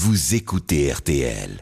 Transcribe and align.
Vous 0.00 0.36
écoutez 0.36 0.92
RTL. 0.92 1.60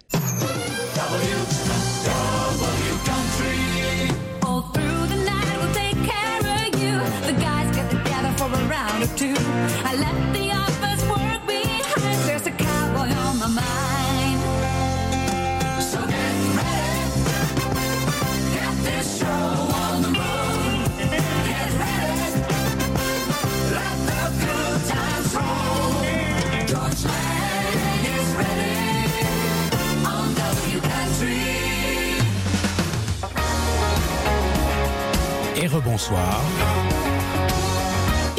rebonsoir. 35.77 36.41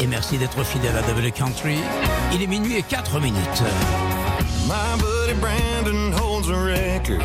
Et 0.00 0.06
merci 0.06 0.38
d'être 0.38 0.64
fidèle 0.64 0.96
à 0.96 1.02
W 1.02 1.30
Country. 1.30 1.78
Il 2.32 2.42
est 2.42 2.46
minuit 2.46 2.76
et 2.76 2.82
4 2.82 3.20
minutes. 3.20 3.62
My 4.66 4.96
buddy 4.98 5.34
Brandon 5.40 6.12
holds 6.12 6.50
a 6.50 6.56
record 6.56 7.22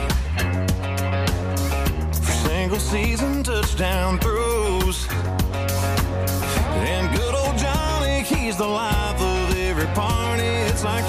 for 2.11 2.31
single 2.47 2.79
season 2.79 3.43
touchdown 3.43 4.19
throws. 4.19 5.07
And 6.85 7.09
good 7.15 7.35
old 7.35 7.57
Johnny, 7.57 8.21
he's 8.21 8.57
the 8.57 8.67
life 8.67 9.19
of 9.19 9.57
every 9.57 9.87
party. 9.95 10.43
It's 10.69 10.83
like 10.83 11.05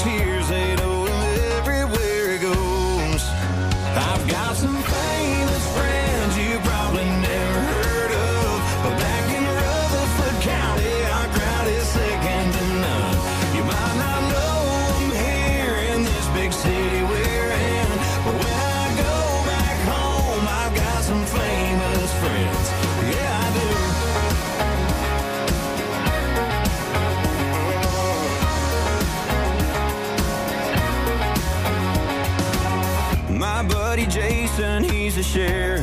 share. 35.35 35.83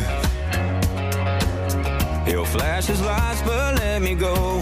He'll 2.26 2.46
flash 2.46 2.86
his 2.86 3.02
lights, 3.02 3.42
but 3.42 3.76
let 3.76 4.02
me 4.02 4.16
go. 4.16 4.62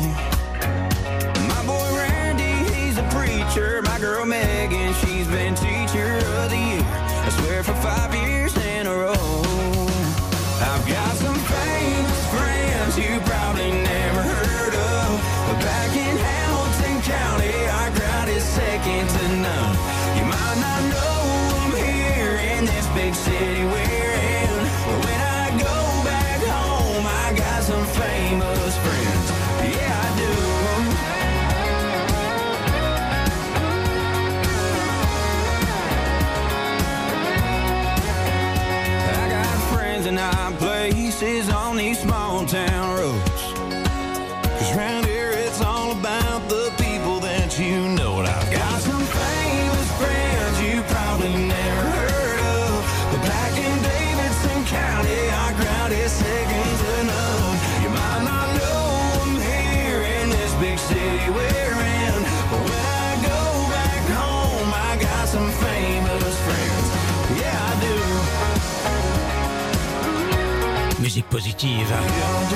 positive. 71.39 71.87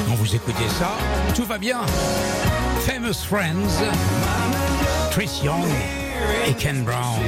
Quand 0.08 0.16
vous 0.16 0.36
écoutez 0.36 0.68
ça, 0.78 0.98
tout 1.34 1.46
va 1.46 1.58
bien. 1.58 1.80
Famous 2.86 3.14
Friends, 3.14 3.82
Chris 5.10 5.40
Young 5.42 5.70
et 6.46 6.54
Ken 6.54 6.84
Brown. 6.84 7.22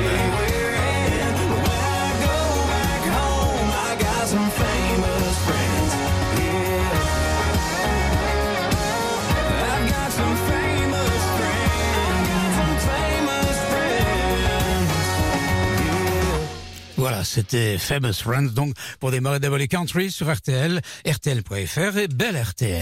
voilà, 17.08 17.24
c'était 17.24 17.78
Famous 17.78 18.14
Friends, 18.14 18.54
donc 18.56 18.74
pour 19.00 19.12
démarrer 19.12 19.40
d'abord 19.40 19.60
les 19.60 19.68
country 19.68 20.10
sur 20.10 20.34
RTL, 20.34 20.82
RTL.fr 21.08 21.98
et 22.00 22.08
Belle 22.08 22.36
RTL. 22.36 22.82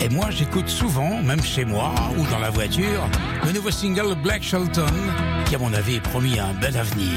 Et 0.00 0.08
moi, 0.08 0.28
j'écoute 0.30 0.68
souvent, 0.68 1.22
même 1.22 1.40
chez 1.40 1.64
moi 1.64 1.94
ou 2.18 2.26
dans 2.32 2.40
la 2.40 2.50
voiture, 2.50 3.08
le 3.44 3.52
nouveau 3.52 3.70
single 3.70 4.16
Black 4.24 4.42
Shelton, 4.42 4.90
qui 5.46 5.54
à 5.54 5.58
mon 5.58 5.72
avis 5.72 6.00
promis 6.00 6.40
un 6.40 6.52
bel 6.54 6.76
avenir. 6.76 7.16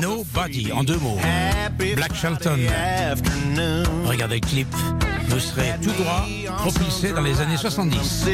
Nobody, 0.00 0.72
en 0.72 0.82
deux 0.82 0.98
mots. 0.98 1.20
Black 1.94 2.16
Shelton. 2.16 2.58
Regardez 4.06 4.40
le 4.40 4.40
clip 4.40 4.74
me 5.34 5.38
serait 5.38 5.78
tout 5.82 5.92
droit 5.92 6.26
propulsé 6.58 7.12
dans 7.12 7.22
les 7.22 7.40
années 7.40 7.56
70. 7.56 8.26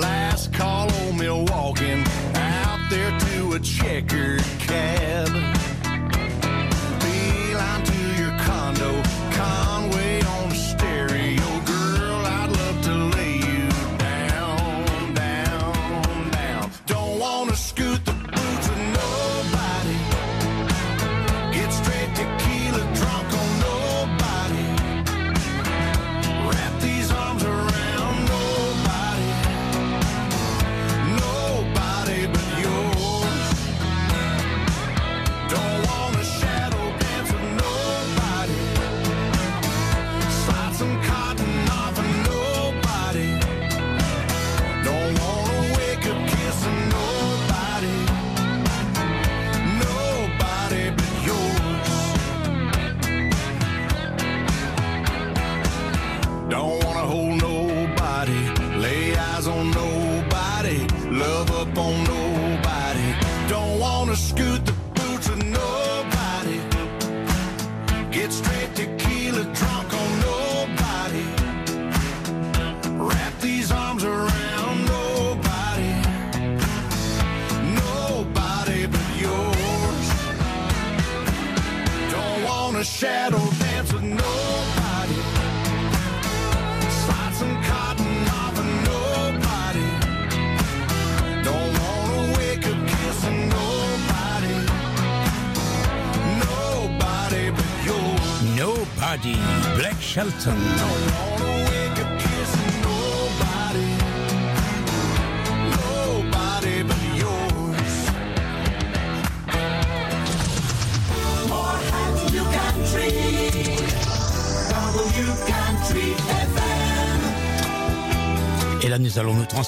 Last 0.00 0.52
call 0.52 0.92
on 0.92 1.16
walking 1.50 2.04
out 2.34 2.86
there 2.90 3.16
to 3.18 3.52
a 3.52 3.60
checkered 3.60 4.42
cab. 4.58 5.43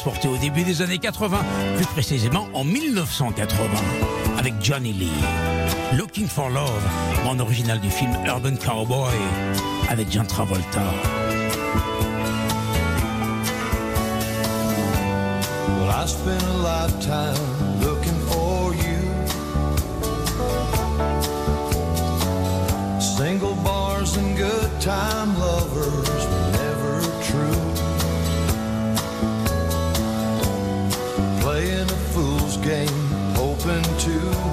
transporté 0.06 0.28
au 0.28 0.36
début 0.36 0.62
des 0.62 0.82
années 0.82 0.98
80, 0.98 1.36
plus 1.74 1.86
précisément 1.86 2.46
en 2.54 2.62
1980, 2.62 3.58
avec 4.38 4.54
Johnny 4.60 4.92
Lee. 4.92 5.10
Looking 5.94 6.28
for 6.28 6.48
Love, 6.48 6.70
bande 7.24 7.40
originale 7.40 7.80
du 7.80 7.90
film 7.90 8.12
Urban 8.24 8.54
Cowboy, 8.54 9.10
avec 9.88 10.12
John 10.12 10.24
Travolta. 10.24 10.80
Single 23.00 23.56
bars 23.64 24.16
and 24.16 24.36
good 24.36 24.70
times. 24.80 25.35
game 32.66 32.88
open 33.38 33.80
to 33.96 34.45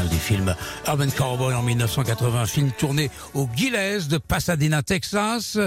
du 0.00 0.16
film 0.16 0.54
Urban 0.86 1.10
Cowboy 1.10 1.54
en 1.54 1.62
1980, 1.62 2.46
film 2.46 2.70
tourné 2.72 3.10
au 3.34 3.46
Gilles 3.54 4.08
de 4.08 4.16
Pasadena, 4.16 4.82
Texas, 4.82 5.58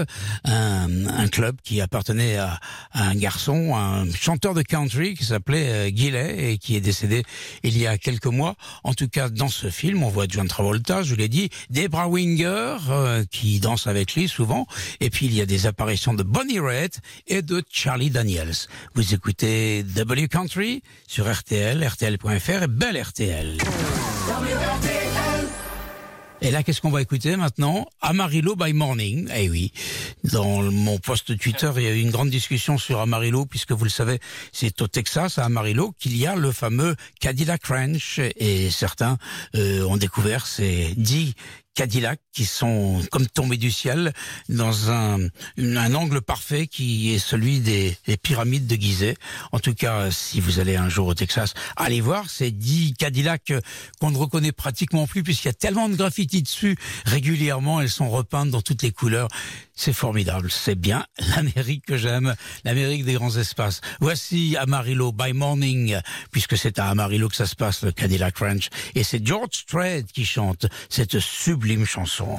un, 0.44 1.28
club 1.28 1.56
qui 1.62 1.80
appartenait 1.80 2.36
à, 2.36 2.58
un 2.92 3.14
garçon, 3.14 3.76
un 3.76 4.10
chanteur 4.10 4.52
de 4.54 4.62
country 4.62 5.14
qui 5.14 5.24
s'appelait 5.24 5.68
euh, 5.68 5.90
Gillet 5.94 6.50
et 6.50 6.58
qui 6.58 6.74
est 6.74 6.80
décédé 6.80 7.22
il 7.62 7.78
y 7.78 7.86
a 7.86 7.98
quelques 7.98 8.26
mois. 8.26 8.56
En 8.82 8.94
tout 8.94 9.06
cas, 9.06 9.28
dans 9.28 9.48
ce 9.48 9.70
film, 9.70 10.02
on 10.02 10.08
voit 10.08 10.26
John 10.28 10.48
Travolta, 10.48 11.04
je 11.04 11.10
vous 11.10 11.16
l'ai 11.16 11.28
dit, 11.28 11.48
Debra 11.70 12.08
Winger 12.08 12.76
euh, 12.88 13.24
qui 13.30 13.60
danse 13.60 13.86
avec 13.86 14.14
lui 14.14 14.28
souvent, 14.28 14.66
et 14.98 15.10
puis 15.10 15.26
il 15.26 15.34
y 15.34 15.40
a 15.40 15.46
des 15.46 15.66
apparitions 15.66 16.14
de 16.14 16.24
Bonnie 16.24 16.58
Raitt 16.58 17.00
et 17.28 17.42
de 17.42 17.62
Charlie 17.70 18.10
Daniels. 18.10 18.54
Vous 18.94 19.14
écoutez 19.14 19.84
W 19.84 20.26
Country 20.26 20.82
sur 21.06 21.32
RTL, 21.32 21.86
RTL.fr 21.86 22.62
et 22.64 22.68
Belle 22.68 23.00
RTL. 23.00 23.58
Et 26.42 26.50
là, 26.50 26.62
qu'est-ce 26.62 26.80
qu'on 26.80 26.90
va 26.90 27.02
écouter 27.02 27.34
maintenant? 27.36 27.88
Amarillo 28.00 28.54
by 28.54 28.72
Morning. 28.72 29.28
Eh 29.34 29.48
oui, 29.48 29.72
dans 30.22 30.62
mon 30.62 30.98
post 30.98 31.36
Twitter, 31.38 31.72
il 31.76 31.82
y 31.82 31.86
a 31.86 31.90
eu 31.90 32.00
une 32.00 32.10
grande 32.10 32.30
discussion 32.30 32.78
sur 32.78 33.00
Amarillo, 33.00 33.46
puisque 33.46 33.72
vous 33.72 33.84
le 33.84 33.90
savez, 33.90 34.20
c'est 34.52 34.80
au 34.80 34.86
Texas, 34.86 35.38
à 35.38 35.44
Amarillo, 35.46 35.92
qu'il 35.98 36.16
y 36.16 36.26
a 36.26 36.36
le 36.36 36.52
fameux 36.52 36.94
Cadillac 37.20 37.66
Ranch. 37.66 38.20
Et 38.36 38.70
certains 38.70 39.18
euh, 39.56 39.82
ont 39.86 39.96
découvert 39.96 40.46
ces 40.46 40.94
10 40.96 41.34
Cadillac 41.76 42.18
qui 42.32 42.46
sont 42.46 43.02
comme 43.12 43.26
tombés 43.26 43.58
du 43.58 43.70
ciel 43.70 44.12
dans 44.48 44.90
un, 44.90 45.18
un 45.58 45.94
angle 45.94 46.22
parfait 46.22 46.66
qui 46.66 47.12
est 47.14 47.18
celui 47.18 47.60
des, 47.60 47.96
des 48.06 48.16
pyramides 48.16 48.66
de 48.66 48.74
Gizeh. 48.74 49.14
En 49.52 49.60
tout 49.60 49.74
cas, 49.74 50.10
si 50.10 50.40
vous 50.40 50.58
allez 50.58 50.76
un 50.76 50.88
jour 50.88 51.06
au 51.06 51.14
Texas, 51.14 51.52
allez 51.76 52.00
voir 52.00 52.30
ces 52.30 52.50
dix 52.50 52.94
Cadillacs 52.94 53.50
euh, 53.50 53.60
qu'on 54.00 54.10
ne 54.10 54.16
reconnaît 54.16 54.52
pratiquement 54.52 55.06
plus 55.06 55.22
puisqu'il 55.22 55.48
y 55.48 55.50
a 55.50 55.54
tellement 55.54 55.88
de 55.88 55.96
graffitis 55.96 56.42
dessus 56.42 56.76
régulièrement. 57.04 57.80
Elles 57.82 57.90
sont 57.90 58.10
repeintes 58.10 58.50
dans 58.50 58.62
toutes 58.62 58.82
les 58.82 58.92
couleurs. 58.92 59.28
C'est 59.76 59.92
formidable. 59.92 60.50
C'est 60.50 60.74
bien 60.74 61.04
l'Amérique 61.36 61.84
que 61.86 61.98
j'aime, 61.98 62.34
l'Amérique 62.64 63.04
des 63.04 63.12
grands 63.12 63.36
espaces. 63.36 63.82
Voici 64.00 64.56
Amarillo 64.56 65.12
by 65.12 65.34
Morning, 65.34 66.00
puisque 66.32 66.56
c'est 66.56 66.78
à 66.78 66.88
Amarillo 66.88 67.28
que 67.28 67.36
ça 67.36 67.46
se 67.46 67.54
passe, 67.54 67.82
le 67.82 67.92
Cadillac 67.92 68.38
Ranch. 68.38 68.70
Et 68.94 69.04
c'est 69.04 69.24
George 69.24 69.52
Strait 69.52 70.04
qui 70.12 70.24
chante 70.24 70.66
cette 70.88 71.20
sublime 71.20 71.84
chanson. 71.84 72.36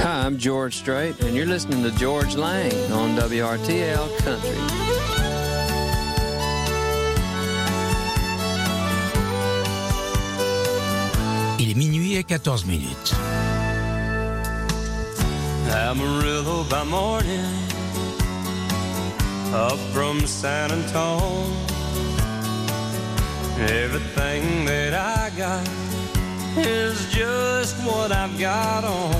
Hi, 0.00 0.26
I'm 0.26 0.38
George 0.38 0.74
Strait, 0.74 1.14
and 1.22 1.34
you're 1.34 1.46
listening 1.46 1.82
to 1.82 1.90
George 1.96 2.36
Lang 2.36 2.72
on 2.92 3.16
WRTL 3.16 4.08
Country. 4.24 4.58
Il 11.60 11.70
est 11.70 11.74
minuit 11.74 12.16
et 12.16 12.24
14 12.24 12.64
minutes. 12.66 13.14
Amarillo 15.70 16.64
by 16.64 16.82
morning, 16.82 17.44
up 19.52 19.78
from 19.92 20.26
San 20.26 20.70
Antone. 20.70 21.52
Everything 23.60 24.64
that 24.64 24.94
I 24.94 25.30
got 25.36 25.68
is 26.56 27.12
just 27.12 27.76
what 27.84 28.12
I've 28.12 28.38
got 28.38 28.84
on. 28.84 29.12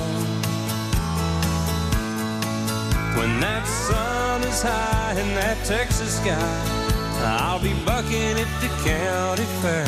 When 3.15 3.39
that 3.41 3.67
sun 3.67 4.41
is 4.43 4.63
high 4.63 5.19
in 5.19 5.27
that 5.35 5.63
Texas 5.65 6.17
sky, 6.17 6.79
I'll 7.21 7.61
be 7.61 7.73
bucking 7.85 8.39
at 8.39 8.61
the 8.61 8.69
county 8.83 9.45
fair. 9.61 9.87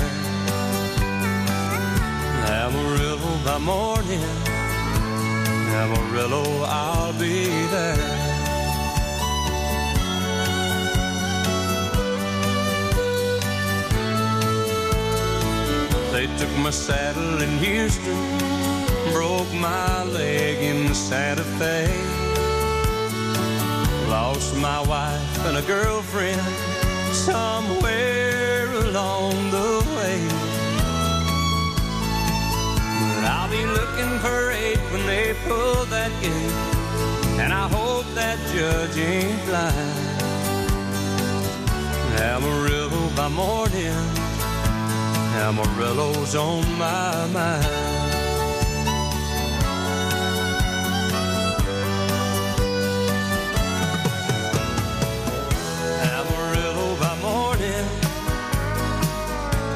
Amarillo 2.46 3.44
by 3.44 3.58
morning. 3.58 4.61
Amarillo, 5.74 6.44
I'll 6.68 7.14
be 7.14 7.46
there. 7.68 7.96
They 16.12 16.28
took 16.38 16.58
my 16.58 16.70
saddle 16.70 17.42
in 17.42 17.58
Houston, 17.60 18.18
broke 19.14 19.52
my 19.54 20.04
leg 20.04 20.58
in 20.62 20.94
Santa 20.94 21.44
Fe. 21.58 21.88
Lost 24.10 24.56
my 24.58 24.82
wife 24.82 25.46
and 25.48 25.58
a 25.58 25.62
girlfriend 25.62 26.42
somewhere 27.14 28.21
that. 35.90 36.12
And 37.40 37.54
I 37.54 37.68
hope 37.68 38.06
that 38.16 38.38
judge 38.54 38.98
ain't 38.98 39.46
blind. 39.46 40.22
Amarillo 42.20 43.10
by 43.16 43.28
morning, 43.30 43.96
Amarillo's 45.48 46.36
on 46.36 46.64
my 46.78 47.28
mind. 47.28 47.66
Amarillo 56.18 56.96
by 57.00 57.16
morning, 57.22 57.86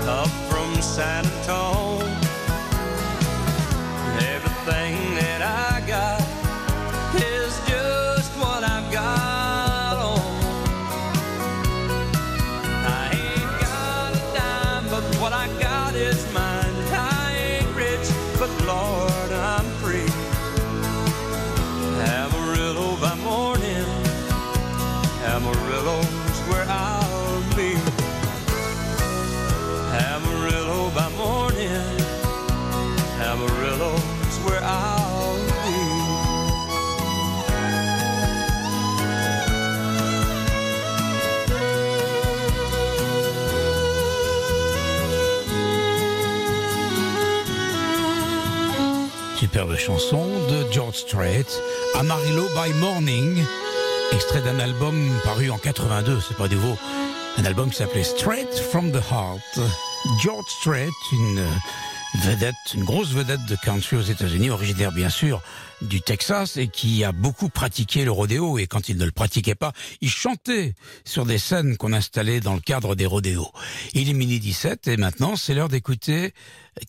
up 0.08 0.30
from 0.50 0.82
San 0.82 1.26
Antone. 1.26 1.65
Chanson 49.78 50.26
de 50.50 50.72
George 50.72 50.96
Strait, 50.96 51.46
Amarillo 51.96 52.44
by 52.56 52.74
Morning, 52.80 53.44
extrait 54.14 54.42
d'un 54.42 54.60
album 54.60 55.10
paru 55.24 55.50
en 55.50 55.58
82, 55.58 56.20
c'est 56.28 56.38
pas 56.38 56.48
nouveau. 56.48 56.78
Un 57.38 57.46
album 57.46 57.70
qui 57.70 57.78
s'appelait 57.78 58.04
Straight 58.04 58.60
from 58.72 58.92
the 58.92 59.02
Heart. 59.12 59.60
George 60.24 60.46
Strait, 60.62 60.90
une 61.12 61.44
vedette, 62.18 62.56
une 62.74 62.84
grosse 62.84 63.12
vedette 63.12 63.46
de 63.46 63.56
country 63.56 63.98
aux 63.98 64.02
États-Unis, 64.02 64.50
originaire 64.50 64.92
bien 64.92 65.10
sûr 65.10 65.42
du 65.82 66.02
Texas 66.02 66.58
et 66.58 66.68
qui 66.68 67.04
a 67.04 67.12
beaucoup 67.12 67.50
pratiqué 67.50 68.06
le 68.06 68.12
rodéo 68.12 68.58
et 68.58 68.68
quand 68.68 68.90
il 68.90 68.98
ne 68.98 69.06
le 69.06 69.12
pratiquait 69.12 69.56
pas, 69.56 69.74
il 70.02 70.10
chantait 70.10 70.74
sur 71.04 71.26
des 71.26 71.38
scènes 71.38 71.78
qu'on 71.78 71.94
installait 71.94 72.40
dans 72.40 72.54
le 72.54 72.62
cadre 72.62 72.96
des 72.96 73.06
rodéos. 73.06 73.52
Il 73.94 74.10
est 74.10 74.14
mini 74.14 74.40
17 74.40 74.88
et 74.88 74.98
maintenant 74.98 75.36
c'est 75.36 75.54
l'heure 75.54 75.70
d'écouter 75.70 76.34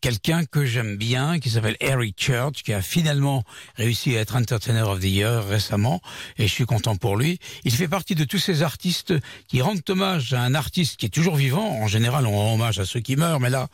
quelqu'un 0.00 0.44
que 0.44 0.64
j'aime 0.64 0.96
bien 0.96 1.38
qui 1.38 1.50
s'appelle 1.50 1.76
Eric 1.80 2.16
Church 2.18 2.62
qui 2.62 2.72
a 2.72 2.82
finalement 2.82 3.44
réussi 3.76 4.16
à 4.16 4.20
être 4.20 4.36
Entertainer 4.36 4.82
of 4.82 5.00
the 5.00 5.04
Year 5.04 5.46
récemment 5.46 6.00
et 6.38 6.46
je 6.46 6.52
suis 6.52 6.66
content 6.66 6.96
pour 6.96 7.16
lui. 7.16 7.38
Il 7.64 7.72
fait 7.72 7.88
partie 7.88 8.14
de 8.14 8.24
tous 8.24 8.38
ces 8.38 8.62
artistes 8.62 9.14
qui 9.48 9.62
rendent 9.62 9.82
hommage 9.88 10.32
à 10.32 10.40
un 10.42 10.54
artiste 10.54 10.96
qui 10.96 11.06
est 11.06 11.10
toujours 11.10 11.36
vivant. 11.36 11.80
En 11.80 11.86
général, 11.86 12.26
on 12.26 12.36
rend 12.36 12.54
hommage 12.54 12.78
à 12.78 12.84
ceux 12.84 13.00
qui 13.00 13.16
meurent, 13.16 13.40
mais 13.40 13.50
là, 13.50 13.68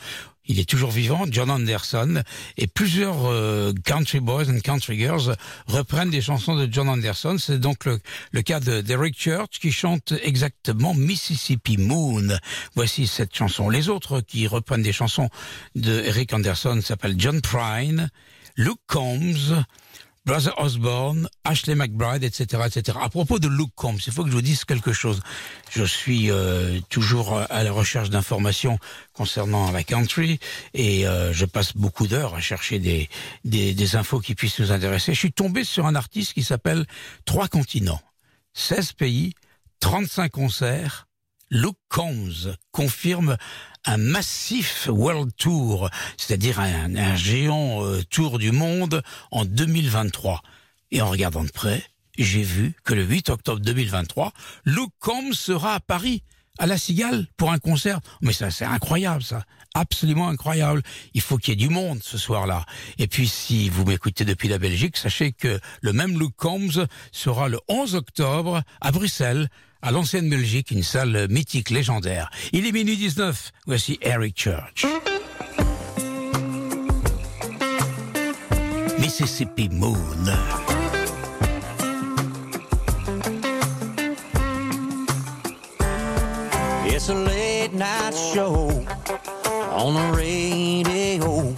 il 0.47 0.59
est 0.59 0.69
toujours 0.69 0.91
vivant, 0.91 1.25
John 1.31 1.51
Anderson, 1.51 2.23
et 2.57 2.67
plusieurs 2.67 3.27
euh, 3.27 3.73
country 3.85 4.21
boys 4.21 4.51
and 4.51 4.59
country 4.61 4.99
girls 4.99 5.37
reprennent 5.67 6.11
des 6.11 6.21
chansons 6.21 6.57
de 6.57 6.69
John 6.71 6.89
Anderson. 6.89 7.37
C'est 7.39 7.59
donc 7.59 7.85
le, 7.85 8.43
cas 8.43 8.61
de 8.61 8.81
d'Eric 8.81 9.17
Church 9.19 9.61
qui 9.61 9.71
chante 9.71 10.13
exactement 10.23 10.95
Mississippi 10.95 11.77
Moon. 11.77 12.37
Voici 12.75 13.07
cette 13.07 13.35
chanson. 13.35 13.71
Les 13.71 13.89
autres 13.89 14.21
qui 14.21 14.47
reprennent 14.47 14.83
des 14.83 14.93
chansons 14.93 15.29
de 15.77 16.03
Eric 16.07 16.33
Anderson 16.33 16.81
s'appellent 16.83 17.19
John 17.19 17.41
Prine, 17.41 18.11
Luke 18.57 18.81
Combs, 18.87 19.65
Brother 20.25 20.57
Osborne, 20.59 21.29
Ashley 21.43 21.75
McBride, 21.75 22.23
etc., 22.23 22.63
etc. 22.67 22.97
À 23.01 23.09
propos 23.09 23.41
de 23.41 23.49
Luke 23.49 23.73
Combs, 23.75 23.99
il 24.07 24.13
faut 24.13 24.23
que 24.23 24.31
je 24.31 24.35
vous 24.35 24.43
dise 24.43 24.65
quelque 24.65 24.93
chose. 24.93 25.21
Je 25.71 25.83
suis 25.83 26.31
euh, 26.31 26.79
toujours 26.89 27.41
à 27.51 27.65
la 27.65 27.73
recherche 27.73 28.09
d'informations 28.09 28.79
concernant 29.15 29.73
la 29.73 29.83
country 29.83 30.39
et 30.75 31.09
euh, 31.09 31.33
je 31.33 31.45
passe 31.45 31.77
beaucoup 31.77 32.07
d'heures 32.07 32.37
à 32.37 32.41
chercher 32.41 32.79
des, 32.79 33.11
des, 33.45 33.75
des 33.75 33.97
infos 33.97 34.21
qui 34.21 34.37
puissent 34.37 34.61
nous 34.61 34.71
intéresser. 34.71 35.13
Je 35.13 35.19
suis 35.19 35.33
tombé 35.33 35.65
sur 35.65 35.87
un 35.87 35.97
artiste 35.97 36.35
qui 36.35 36.45
s'appelle 36.45 36.87
Trois 37.25 37.49
continents, 37.49 38.01
16 38.55 38.93
pays, 38.93 39.35
35 39.81 40.31
concerts. 40.31 41.09
Luke 41.51 41.77
Combs 41.91 42.55
confirme 42.71 43.37
un 43.85 43.97
massif 43.97 44.89
World 44.91 45.33
Tour, 45.37 45.91
c'est-à-dire 46.17 46.61
un, 46.61 46.95
un 46.95 47.17
géant 47.17 47.85
euh, 47.85 48.03
tour 48.11 48.39
du 48.39 48.53
monde 48.53 49.03
en 49.31 49.45
2023. 49.45 50.43
Et 50.91 51.01
en 51.01 51.09
regardant 51.09 51.45
de 51.45 51.51
près, 51.51 51.83
j'ai 52.19 52.43
vu 52.43 52.75
que 52.85 52.95
le 52.95 53.05
8 53.05 53.31
octobre 53.31 53.61
2023, 53.61 54.33
Luke 54.65 54.93
Combs 55.01 55.33
sera 55.33 55.75
à 55.75 55.81
Paris, 55.81 56.23
à 56.59 56.67
La 56.67 56.77
Cigale, 56.77 57.27
pour 57.37 57.51
un 57.51 57.59
concert. 57.59 58.01
Mais 58.21 58.33
ça, 58.33 58.51
c'est 58.51 58.65
incroyable, 58.65 59.23
ça. 59.23 59.45
absolument 59.75 60.29
incroyable. 60.29 60.83
Il 61.15 61.23
faut 61.23 61.39
qu'il 61.39 61.53
y 61.53 61.53
ait 61.55 61.67
du 61.67 61.71
monde 61.73 62.01
ce 62.03 62.19
soir-là. 62.19 62.67
Et 62.99 63.07
puis, 63.07 63.27
si 63.27 63.71
vous 63.71 63.85
m'écoutez 63.85 64.25
depuis 64.25 64.49
la 64.49 64.59
Belgique, 64.59 64.99
sachez 64.99 65.33
que 65.33 65.59
le 65.81 65.93
même 65.93 66.19
Luke 66.19 66.37
Combs 66.37 66.87
sera 67.11 67.49
le 67.49 67.59
11 67.69 67.95
octobre 67.95 68.63
à 68.81 68.93
Bruxelles, 68.93 69.49
à 69.83 69.91
l'ancienne 69.91 70.31
Belgique, 70.31 70.71
une 70.71 70.85
salle 70.85 71.27
mythique, 71.29 71.71
légendaire. 71.71 72.31
Il 72.53 72.67
est 72.67 72.73
minuit 72.73 72.97
19. 72.97 73.53
Voici 73.67 73.99
Eric 74.01 74.41
Church. 74.41 74.87
Mississippi 79.01 79.69
Moon. 79.69 79.97
It's 86.87 87.09
a 87.09 87.15
late 87.15 87.75
night 87.75 88.15
show 88.15 88.71
on 89.75 89.95
the 89.95 90.17
radio. 90.17 91.53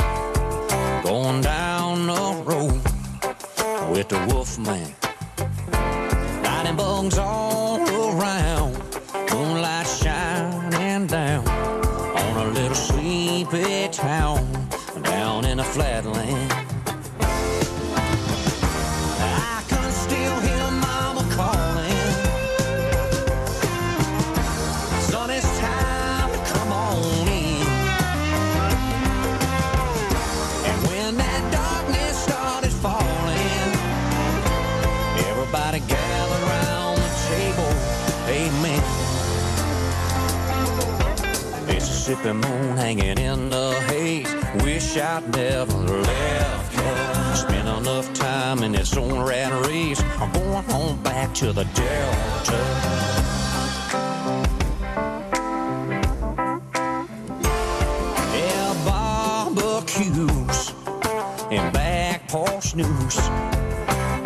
Going 1.02 1.43
down 1.43 2.07
the 2.07 2.43
road 2.47 2.81
with 3.93 4.09
the 4.09 4.19
Wolfman. 4.28 5.04
Mississippi 42.14 42.49
moon 42.49 42.76
hanging 42.76 43.18
in 43.18 43.50
the 43.50 43.73
haze. 43.88 44.33
Wish 44.62 44.97
I'd 44.97 45.28
never 45.35 45.73
left. 45.73 47.38
Spent 47.38 47.68
enough 47.68 48.12
time 48.14 48.62
in 48.62 48.73
this 48.73 48.97
old 48.97 49.26
rat 49.26 49.66
race. 49.66 50.00
I'm 50.21 50.30
going 50.33 50.62
home 50.64 51.02
back 51.02 51.35
to 51.35 51.52
the 51.52 51.64
Delta. 51.64 52.61
Yeah, 58.33 58.75
barbecues 58.85 60.73
and 61.50 61.73
back 61.73 62.28
porch 62.28 62.76
news 62.76 63.18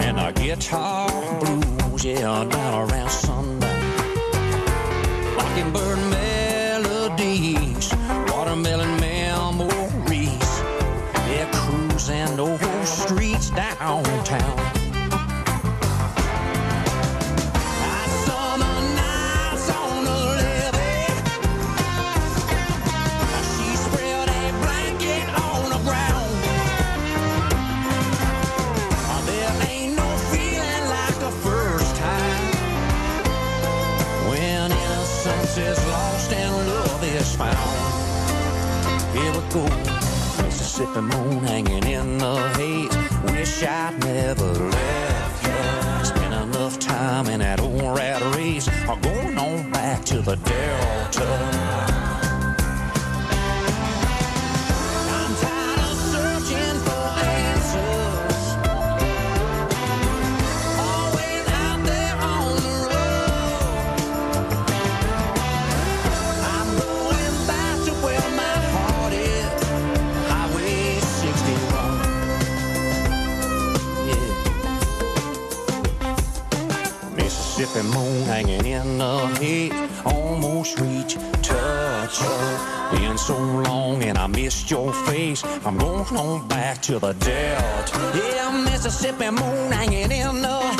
and 0.03 0.19
our 0.19 0.33
guitar 0.33 1.09
blues. 1.41 2.05
Yeah, 2.05 2.45
down 2.45 2.91
around 2.91 3.11
sundown. 3.11 3.79
Mockingbird 5.37 5.99
go, 39.51 39.63
Mississippi 40.43 41.01
moon 41.01 41.45
hanging 41.45 41.87
in 41.87 42.19
the 42.19 42.37
haze. 42.57 43.33
Wish 43.33 43.63
I'd 43.63 43.99
never 44.01 44.45
left 44.45 45.45
you. 45.45 46.05
Spent 46.05 46.35
enough 46.35 46.79
time 46.79 47.27
in 47.29 47.41
that 47.41 47.61
old 47.61 47.97
rat 47.97 48.23
race. 48.35 48.69
Or 48.89 48.97
going 48.97 49.39
on 49.39 49.71
back 49.71 50.05
to 50.07 50.21
the 50.21 50.37
Delta. 50.37 52.08
In 78.81 78.99
the 78.99 79.27
heat, 79.41 79.73
almost 80.05 80.79
reach 80.79 81.15
touch 81.43 82.19
her. 82.19 82.91
Been 82.93 83.19
so 83.19 83.37
long 83.39 84.03
and 84.03 84.17
I 84.17 84.27
missed 84.27 84.71
your 84.71 84.93
face. 84.93 85.45
I'm 85.67 85.79
going 85.79 86.17
on 86.17 86.49
back 86.49 86.81
to 86.83 86.99
the 86.99 87.13
Delta. 87.15 88.13
Yeah, 88.15 88.51
Mississippi 88.65 89.31
moon 89.31 89.73
hanging 89.73 90.13
in 90.13 90.43
the 90.43 90.78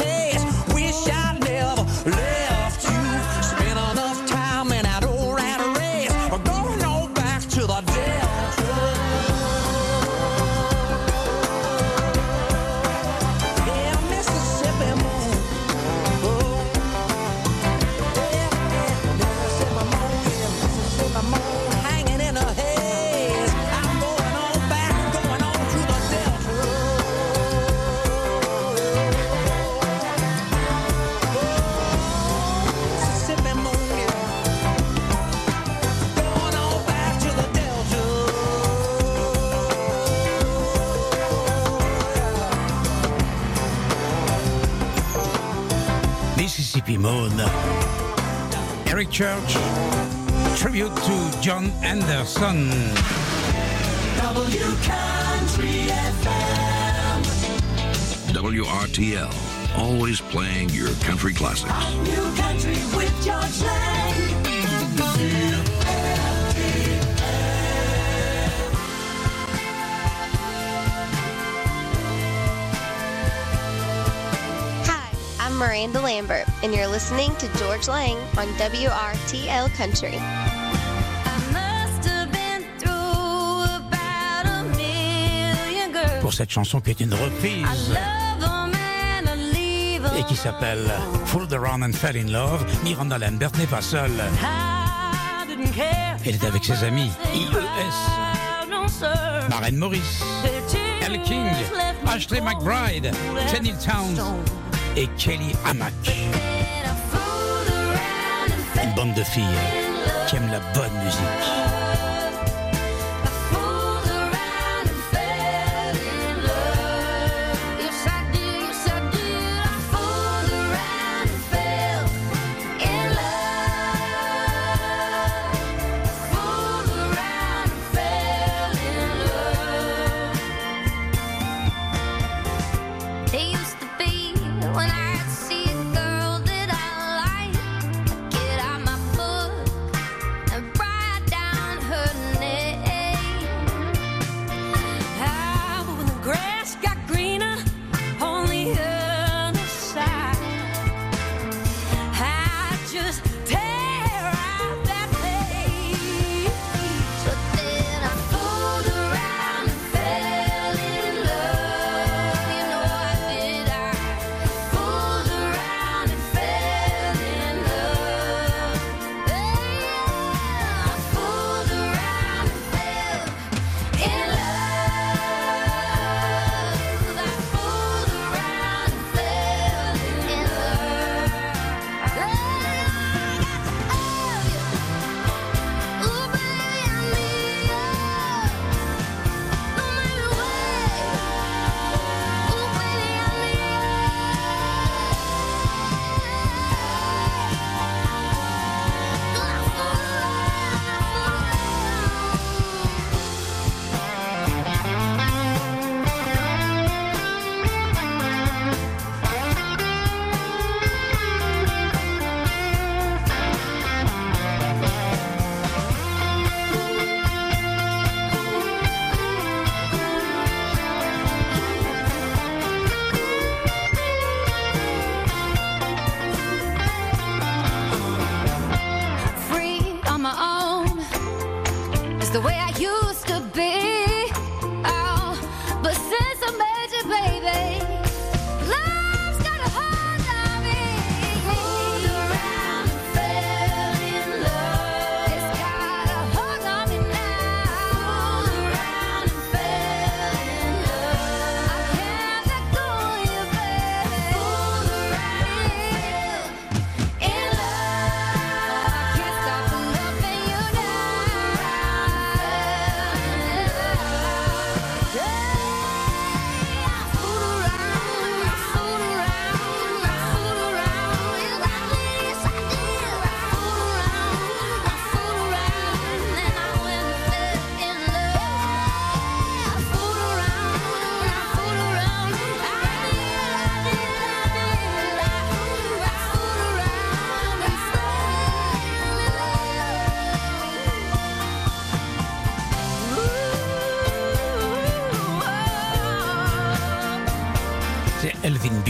Mississippi 46.89 46.99
Moon. 46.99 47.33
Eric 48.87 49.11
Church, 49.11 49.57
tribute 50.59 50.95
to 50.97 51.41
John 51.43 51.71
Anderson. 51.83 52.71
W 54.17 54.65
Country 54.83 55.89
FM. 56.17 57.23
WRTL, 58.33 59.79
always 59.79 60.21
playing 60.21 60.71
your 60.71 60.93
country 61.05 61.35
classics. 61.35 61.73
I'm 75.59 75.65
Miranda 75.65 76.01
Lambert, 76.01 76.47
and 76.63 76.73
you're 76.73 76.87
listening 76.87 77.35
to 77.37 77.49
George 77.59 77.89
Lang 77.89 78.17
on 78.37 78.47
WRTL 78.59 79.75
Country. 79.75 80.15
I 80.15 81.39
must 81.53 82.09
have 82.09 82.31
been 82.31 82.63
through 82.79 83.65
about 83.65 84.47
a 84.47 84.63
million 84.77 85.91
girls. 85.93 86.23
Pour 86.23 86.33
cette 86.33 86.51
chanson 86.51 86.81
qui 86.81 86.91
est 86.91 87.01
une 87.01 87.13
reprise 87.13 87.67
et 90.17 90.23
qui 90.29 90.37
s'appelle 90.37 90.93
Fooled 91.27 91.53
Around 91.53 91.83
and 91.83 91.93
Fell 91.93 92.17
in 92.17 92.31
Love, 92.31 92.65
Miranda 92.85 93.19
Lambert 93.19 93.51
n'est 93.59 93.67
pas 93.67 93.83
seule. 93.83 94.13
I 94.41 95.45
didn't 95.49 95.73
care. 95.73 96.19
Elle 96.25 96.37
est 96.37 96.45
avec 96.45 96.65
ses 96.65 96.85
amis 96.85 97.11
IES. 97.35 97.49
Maren 99.51 99.77
Morris, 99.77 100.23
Elle 101.03 101.21
King, 101.23 101.49
Ashley 102.07 102.41
McBride, 102.41 103.11
Tenille 103.53 103.75
Towns 103.85 104.21
et 104.99 105.09
Kelly 105.17 105.55
and 105.65 105.79
Une 108.83 108.95
bande 108.97 109.15
de 109.15 109.23
filles 109.23 109.45
qui 110.27 110.37
aiment 110.37 110.51
la 110.51 110.59
bonne 110.75 111.05
musique. 111.05 111.68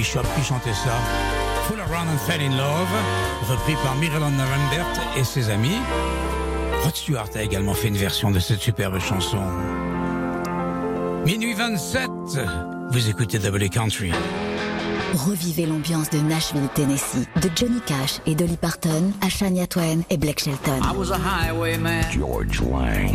Bishop 0.09 0.23
qui 0.37 0.43
chantait 0.43 0.73
ça. 0.73 0.97
Full 1.67 1.79
Around 1.81 2.09
and 2.09 2.19
Fell 2.27 2.41
in 2.41 2.57
Love, 2.57 2.89
repris 3.47 3.75
par 3.85 3.95
Mirella 3.97 4.29
Rembert 4.29 4.87
et 5.19 5.25
ses 5.25 5.51
amis. 5.51 5.77
Rod 6.83 6.97
Stewart 6.97 7.29
a 7.35 7.43
également 7.43 7.75
fait 7.75 7.89
une 7.89 7.97
version 7.99 8.31
de 8.31 8.39
cette 8.39 8.61
superbe 8.61 8.99
chanson. 9.01 9.43
Minuit 11.27 11.53
27, 11.53 12.09
vous 12.91 13.09
écoutez 13.11 13.39
W 13.39 13.69
Country. 13.69 14.11
Revivez 15.15 15.67
l'ambiance 15.67 16.09
de 16.09 16.21
Nashville, 16.21 16.69
Tennessee, 16.75 17.27
de 17.43 17.51
Johnny 17.55 17.81
Cash 17.85 18.21
et 18.25 18.35
Dolly 18.35 18.57
Parton 18.57 19.13
à 19.21 19.29
Shania 19.29 19.67
Twain 19.67 20.01
et 20.09 20.17
Blake 20.17 20.41
Shelton. 20.41 20.81
was 20.97 21.11
a 21.11 21.19
highwayman. 21.19 22.05
George 22.11 22.63
Lang. 22.63 23.15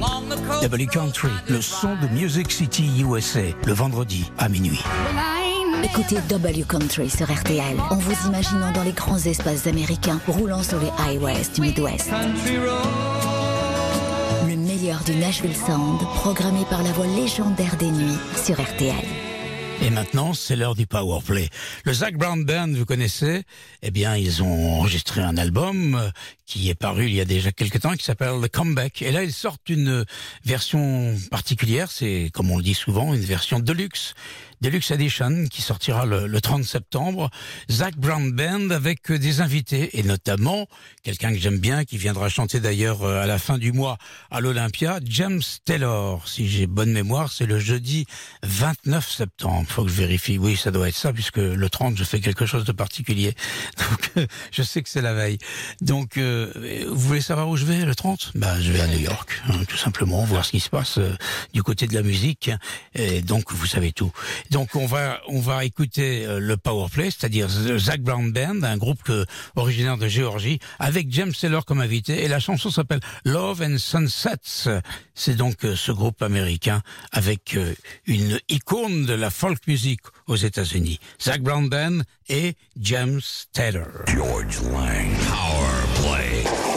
W 0.61 0.85
Country, 0.85 1.29
le 1.49 1.59
son 1.59 1.95
de 1.95 2.07
Music 2.13 2.51
City 2.51 3.01
USA, 3.01 3.41
le 3.65 3.73
vendredi 3.73 4.31
à 4.37 4.47
minuit. 4.47 4.83
Écoutez 5.83 6.17
W 6.29 6.63
Country 6.67 7.09
sur 7.09 7.29
RTL 7.29 7.79
en 7.89 7.97
vous 7.97 8.27
imaginant 8.27 8.71
dans 8.71 8.83
les 8.83 8.93
grands 8.93 9.17
espaces 9.17 9.67
américains 9.67 10.19
roulant 10.27 10.63
sur 10.63 10.79
les 10.79 10.89
highways 10.97 11.49
du 11.53 11.61
Midwest. 11.61 12.09
Country 12.09 12.57
road. 12.57 12.69
Le 14.47 14.55
meilleur 14.55 15.03
du 15.03 15.13
Nashville 15.15 15.55
Sound, 15.55 15.99
programmé 16.15 16.63
par 16.69 16.83
la 16.83 16.91
voix 16.93 17.07
légendaire 17.07 17.75
des 17.75 17.91
nuits 17.91 18.17
sur 18.43 18.61
RTL. 18.61 18.95
Et 19.81 19.89
maintenant, 19.89 20.33
c'est 20.33 20.55
l'heure 20.55 20.75
du 20.75 20.87
power 20.87 21.19
play. 21.25 21.49
Le 21.83 21.91
Zach 21.93 22.15
Brown 22.15 22.45
Band, 22.45 22.69
vous 22.69 22.85
connaissez? 22.85 23.43
Eh 23.81 23.91
bien, 23.91 24.15
ils 24.15 24.41
ont 24.41 24.79
enregistré 24.79 25.21
un 25.21 25.35
album 25.35 25.95
euh, 25.95 26.09
qui 26.45 26.69
est 26.69 26.75
paru 26.75 27.07
il 27.07 27.13
y 27.13 27.19
a 27.19 27.25
déjà 27.25 27.51
quelques 27.51 27.81
temps, 27.81 27.93
qui 27.93 28.05
s'appelle 28.05 28.39
The 28.41 28.47
Comeback. 28.47 29.01
Et 29.01 29.11
là, 29.11 29.23
ils 29.23 29.33
sortent 29.33 29.67
une 29.67 30.05
version 30.45 31.13
particulière. 31.31 31.91
C'est, 31.91 32.29
comme 32.33 32.49
on 32.49 32.57
le 32.57 32.63
dit 32.63 32.75
souvent, 32.75 33.13
une 33.13 33.21
version 33.21 33.59
deluxe. 33.59 34.13
Deluxe 34.63 34.91
Edition 34.91 35.47
qui 35.51 35.61
sortira 35.61 36.05
le, 36.05 36.25
le 36.25 36.39
30 36.39 36.63
septembre. 36.63 37.29
Zach 37.69 37.97
Brown 37.97 38.31
Band 38.31 38.69
avec 38.69 39.11
euh, 39.11 39.19
des 39.19 39.41
invités 39.41 39.99
et 39.99 40.03
notamment 40.03 40.67
quelqu'un 41.03 41.33
que 41.33 41.37
j'aime 41.37 41.59
bien 41.59 41.83
qui 41.83 41.97
viendra 41.97 42.29
chanter 42.29 42.61
d'ailleurs 42.61 43.03
euh, 43.03 43.21
à 43.21 43.25
la 43.25 43.39
fin 43.39 43.57
du 43.57 43.73
mois 43.73 43.97
à 44.31 44.39
l'Olympia, 44.39 45.01
James 45.03 45.41
Taylor. 45.65 46.25
Si 46.29 46.47
j'ai 46.47 46.65
bonne 46.65 46.93
mémoire, 46.93 47.29
c'est 47.29 47.45
le 47.45 47.59
jeudi 47.59 48.05
29 48.43 49.11
septembre. 49.11 49.67
Faut 49.67 49.83
que 49.83 49.89
je 49.89 49.95
vérifie. 49.95 50.37
Oui, 50.37 50.55
ça 50.55 50.71
doit 50.71 50.87
être 50.87 50.95
ça 50.95 51.11
puisque 51.11 51.39
le 51.39 51.69
30 51.69 51.97
je 51.97 52.05
fais 52.05 52.21
quelque 52.21 52.45
chose 52.45 52.63
de 52.63 52.71
particulier. 52.71 53.35
Donc 53.89 54.11
euh, 54.15 54.27
je 54.53 54.63
sais 54.63 54.81
que 54.81 54.87
c'est 54.89 55.01
la 55.01 55.13
veille. 55.13 55.39
Donc 55.81 56.15
euh, 56.15 56.85
vous 56.87 57.07
voulez 57.07 57.19
savoir 57.19 57.49
où 57.49 57.57
je 57.57 57.65
vais 57.65 57.83
le 57.83 57.95
30 57.95 58.31
Bah 58.35 58.61
je 58.61 58.71
vais 58.71 58.79
à 58.79 58.87
New 58.87 58.99
York, 58.99 59.41
hein, 59.49 59.55
tout 59.67 59.75
simplement 59.75 60.23
voir 60.23 60.45
ce 60.45 60.51
qui 60.51 60.61
se 60.61 60.69
passe 60.69 60.99
du 61.53 61.63
côté 61.63 61.85
de 61.85 61.93
la 61.93 62.01
musique. 62.01 62.49
Et 62.95 63.21
donc 63.21 63.51
vous 63.51 63.65
savez 63.65 63.91
tout. 63.91 64.13
Donc 64.53 64.75
on 64.75 64.85
va 64.85 65.19
on 65.27 65.39
va 65.39 65.65
écouter 65.65 66.27
euh, 66.27 66.39
le 66.39 66.57
Power 66.57 66.85
Play, 66.91 67.05
c'est-à-dire 67.05 67.49
Zach 67.49 68.01
Brown 68.01 68.31
Band, 68.31 68.61
un 68.61 68.77
groupe 68.77 69.01
que, 69.01 69.25
originaire 69.55 69.97
de 69.97 70.07
Géorgie, 70.07 70.59
avec 70.77 71.07
James 71.09 71.33
Taylor 71.33 71.65
comme 71.65 71.81
invité. 71.81 72.23
Et 72.23 72.27
la 72.27 72.39
chanson 72.39 72.69
s'appelle 72.69 72.99
Love 73.25 73.63
and 73.63 73.79
Sunsets. 73.79 74.69
C'est 75.15 75.33
donc 75.35 75.65
euh, 75.65 75.75
ce 75.75 75.91
groupe 75.91 76.21
américain 76.21 76.83
avec 77.11 77.57
euh, 77.57 77.73
une 78.05 78.39
icône 78.47 79.07
de 79.07 79.13
la 79.15 79.31
folk 79.31 79.65
music 79.65 80.01
aux 80.27 80.35
États-Unis. 80.35 80.99
Zach 81.19 81.41
Brown 81.41 81.67
Band 81.67 82.01
et 82.29 82.53
James 82.79 83.21
Taylor. 83.53 84.05
George 84.05 84.61
Lang. 84.71 85.09
Power 85.31 86.13
Play. 86.13 86.72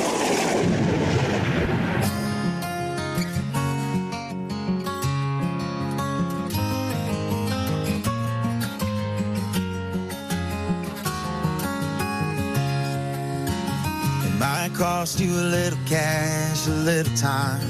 Might 14.39 14.73
cost 14.75 15.21
you 15.21 15.31
a 15.31 15.47
little 15.57 15.79
cash, 15.87 16.67
a 16.67 16.71
little 16.71 17.17
time. 17.17 17.61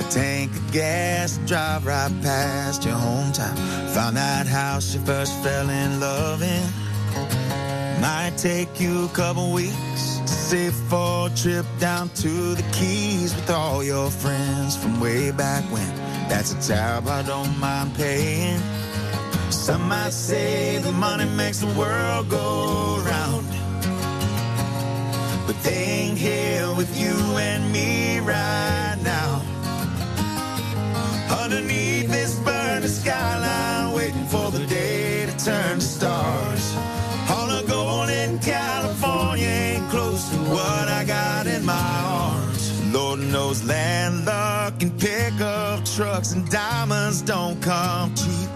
A 0.00 0.04
tank 0.10 0.50
of 0.52 0.72
gas, 0.72 1.38
drive 1.46 1.86
right 1.86 2.12
past 2.22 2.84
your 2.84 2.94
hometown. 2.94 3.56
Found 3.94 4.16
that 4.16 4.46
house 4.46 4.94
you 4.94 5.00
first 5.00 5.32
fell 5.42 5.68
in 5.68 6.00
love 6.00 6.42
in. 6.42 8.00
Might 8.00 8.34
take 8.36 8.80
you 8.80 9.04
a 9.04 9.08
couple 9.08 9.52
weeks 9.52 10.18
to 10.20 10.28
save 10.28 10.74
for 10.88 11.26
a 11.26 11.30
trip 11.30 11.66
down 11.78 12.08
to 12.10 12.54
the 12.54 12.64
Keys 12.72 13.34
with 13.34 13.50
all 13.50 13.84
your 13.84 14.10
friends 14.10 14.76
from 14.76 15.00
way 15.00 15.30
back 15.30 15.64
when. 15.64 15.88
That's 16.28 16.52
a 16.52 16.68
tab 16.72 17.08
I 17.08 17.22
don't 17.22 17.58
mind 17.58 17.94
paying. 17.94 18.60
Some 19.50 19.88
might 19.88 20.12
say 20.12 20.78
the 20.78 20.92
money 20.92 21.26
makes 21.36 21.58
the 21.58 21.72
world 21.78 22.28
go 22.30 23.02
round. 23.04 23.49
But 25.50 25.64
they 25.64 25.82
ain't 25.82 26.16
here 26.16 26.72
with 26.76 26.96
you 26.96 27.10
and 27.36 27.72
me 27.72 28.20
right 28.20 28.96
now. 29.02 29.42
Underneath 31.42 32.08
this 32.08 32.38
burning 32.38 32.88
skyline, 32.88 33.92
waiting 33.92 34.26
for 34.26 34.52
the 34.52 34.64
day 34.66 35.26
to 35.26 35.44
turn 35.44 35.80
to 35.80 35.84
stars. 35.84 36.76
All 37.28 37.48
the 37.48 37.66
gold 37.66 38.10
in 38.10 38.38
California 38.38 39.48
ain't 39.48 39.90
close 39.90 40.28
to 40.28 40.36
what 40.36 40.86
I 40.86 41.04
got 41.04 41.48
in 41.48 41.64
my 41.64 42.00
arms. 42.04 42.94
Lord 42.94 43.18
knows 43.18 43.64
land 43.64 44.26
luck 44.26 44.80
and 44.80 44.96
pickup 45.00 45.84
trucks 45.84 46.30
and 46.30 46.48
diamonds 46.48 47.22
don't 47.22 47.60
come 47.60 48.14
cheap. 48.14 48.48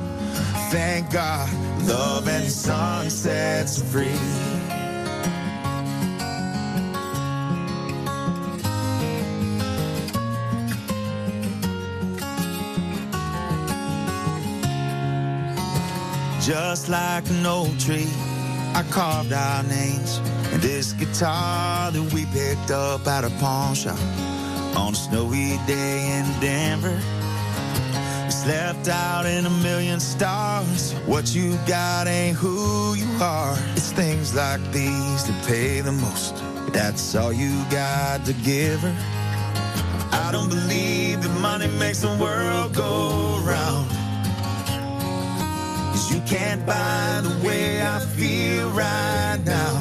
Thank 0.71 1.11
God, 1.11 1.53
love 1.89 2.29
and 2.29 2.49
sunsets 2.49 3.83
free. 3.83 4.64
Just 16.45 16.91
like 16.91 17.27
an 17.31 17.47
old 17.47 17.81
tree, 17.81 18.07
I 18.75 18.85
carved 18.91 19.33
our 19.33 19.63
names. 19.63 20.19
And 20.53 20.61
this 20.61 20.93
guitar 20.93 21.91
that 21.91 22.13
we 22.13 22.27
picked 22.27 22.71
up 22.71 23.07
at 23.07 23.25
a 23.25 23.31
pawn 23.41 23.75
shop 23.75 23.99
on 24.77 24.93
a 24.93 24.95
snowy 24.95 25.57
day 25.67 26.19
in 26.19 26.41
Denver. 26.43 27.01
We 28.27 28.31
slept 28.31 28.89
out 28.89 29.25
in 29.25 29.47
a 29.47 29.51
million 29.63 30.01
stars. 30.01 30.93
What 31.07 31.35
you 31.35 31.57
got 31.67 32.09
ain't 32.09 32.37
who 32.37 32.93
you 32.93 33.09
are. 33.23 33.57
It's 33.73 33.93
things 33.93 34.35
like 34.35 34.61
these 34.71 35.27
that 35.27 35.45
pay 35.47 35.81
the 35.81 35.93
most. 35.93 36.37
That's 36.75 37.15
all 37.15 37.33
you 37.33 37.65
got 37.71 38.27
to 38.27 38.35
give 38.35 38.81
her. 38.81 38.95
I 40.13 40.29
don't 40.31 40.51
believe 40.51 41.23
that 41.23 41.41
money 41.41 41.69
makes 41.79 42.01
the 42.03 42.15
world 42.21 42.75
go 42.75 43.41
round. 43.45 43.94
You 46.15 46.21
can't 46.21 46.65
buy 46.65 47.23
the 47.25 47.45
way 47.45 47.83
I 47.83 47.99
feel 47.99 48.71
right 48.71 49.41
now. 49.45 49.75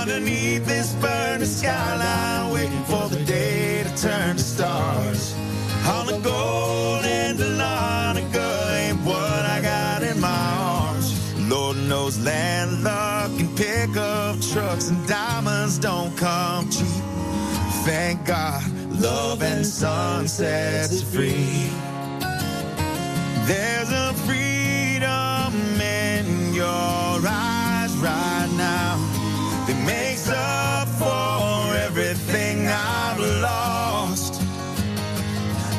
Underneath 0.00 0.66
this 0.66 0.92
burning 0.96 1.46
skyline, 1.46 2.52
waiting 2.52 2.84
for 2.84 3.08
the 3.08 3.24
day 3.24 3.84
to 3.84 3.96
turn 3.96 4.36
to 4.36 4.42
stars. 4.42 5.34
All 5.86 6.04
the 6.04 6.18
gold 6.18 7.06
in 7.06 7.38
the 7.38 7.48
ain't 8.88 9.00
what 9.00 9.42
I 9.56 9.60
got 9.62 10.02
in 10.02 10.20
my 10.20 10.44
arms. 10.60 11.08
Lord 11.48 11.78
knows 11.88 12.18
land 12.18 12.84
luck 12.84 13.30
and 13.30 13.56
pickup 13.56 14.42
trucks 14.52 14.90
and 14.90 15.08
diamonds 15.08 15.78
don't 15.78 16.14
come 16.18 16.68
cheap. 16.68 17.02
Thank 17.86 18.26
God, 18.26 18.62
love 19.00 19.42
and 19.42 19.64
sunsets 19.64 21.02
free. 21.02 21.87
There's 23.48 23.90
a 23.90 24.12
freedom 24.26 25.80
in 25.80 26.52
your 26.52 26.66
eyes 27.26 27.96
right 27.96 28.50
now 28.58 28.98
that 29.66 29.82
makes 29.86 30.28
up 30.28 30.86
for 31.00 31.74
everything 31.74 32.68
I've 32.68 33.18
lost. 33.40 34.42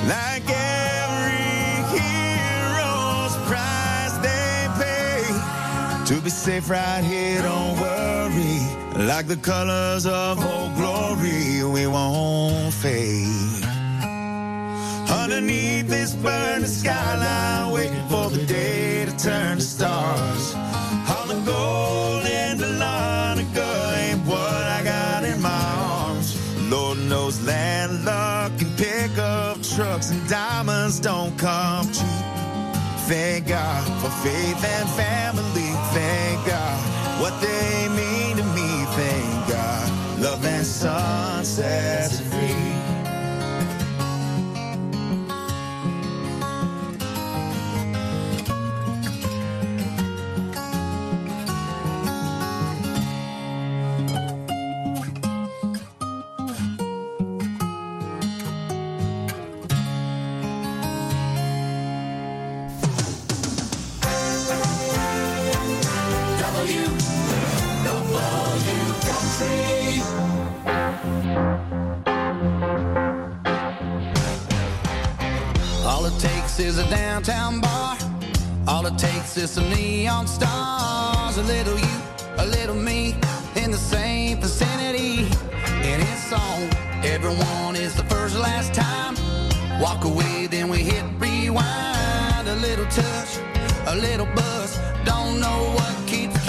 Like 0.08 0.49
every 0.49 1.86
hero's 1.93 3.36
price 3.45 4.17
they 4.25 4.67
pay 4.82 6.05
to 6.08 6.19
be 6.23 6.32
safe 6.32 6.71
right 6.71 7.03
here, 7.03 7.43
don't 7.43 7.79
worry. 7.79 9.05
Like 9.05 9.27
the 9.27 9.38
colors 9.38 10.08
of 10.08 10.43
old 10.43 10.73
glory, 10.73 11.63
we 11.63 11.86
won't 11.86 12.73
fade. 12.73 13.63
Underneath 15.08 15.79
just 16.10 16.24
burn 16.24 16.62
the 16.62 16.67
skyline, 16.67 17.72
waiting 17.72 18.08
for 18.08 18.30
the 18.30 18.43
day 18.45 19.06
to 19.06 19.15
turn 19.17 19.58
to 19.58 19.63
stars. 19.63 20.56
All 21.08 21.28
the 21.28 21.39
gold 21.45 22.26
and 22.26 22.60
the 22.60 22.65
Larnaca 22.82 23.98
ain't 23.98 24.26
what 24.26 24.63
I 24.78 24.82
got 24.84 25.24
in 25.24 25.39
my 25.41 25.63
arms. 25.78 26.36
Lord 26.72 26.98
knows 26.98 27.39
land, 27.45 28.06
luck, 28.06 28.54
and 28.60 28.76
pickup 28.78 29.62
trucks 29.62 30.10
and 30.10 30.28
diamonds 30.28 31.00
don't 31.00 31.38
come 31.38 31.86
cheap. 31.91 32.26
Thank 33.08 33.48
God 33.48 33.84
for 34.02 34.10
faith 34.28 34.63
and 34.63 34.89
family. 34.89 35.72
Thank 35.93 36.48
God 36.48 36.80
what 37.22 37.39
they 37.39 37.88
mean 37.89 38.38
to 38.38 38.43
me. 38.58 38.69
Thank 38.98 39.50
God 39.50 39.89
love 40.19 40.43
and 40.43 40.65
sunsets 40.65 42.22
is 76.62 76.78
a 76.78 76.89
downtown 76.89 77.62
bar. 77.62 77.98
All 78.67 78.86
it 78.86 78.98
takes 78.98 79.38
is 79.38 79.52
some 79.52 79.69
neon 79.69 80.28
stars. 80.28 81.38
A 81.38 81.43
little 81.43 81.78
you, 81.78 81.98
a 82.38 82.45
little 82.45 82.76
me, 82.76 83.15
in 83.56 83.72
the 83.72 83.78
same 83.78 84.39
vicinity. 84.41 85.28
And 85.54 86.02
it's 86.02 86.34
on. 86.34 86.69
Everyone 87.04 87.76
is 87.76 87.95
the 87.95 88.04
first 88.06 88.36
last 88.38 88.74
time. 88.74 89.15
Walk 89.80 90.04
away, 90.06 90.48
then 90.48 90.69
we 90.69 90.80
hit 90.80 91.04
rewind. 91.19 92.48
A 92.48 92.56
little 92.56 92.86
touch, 92.86 93.38
a 93.88 93.95
little 93.95 94.28
buzz. 94.28 94.78
Don't 95.06 95.39
know 95.39 95.74
what 95.76 96.08
keeps 96.08 96.48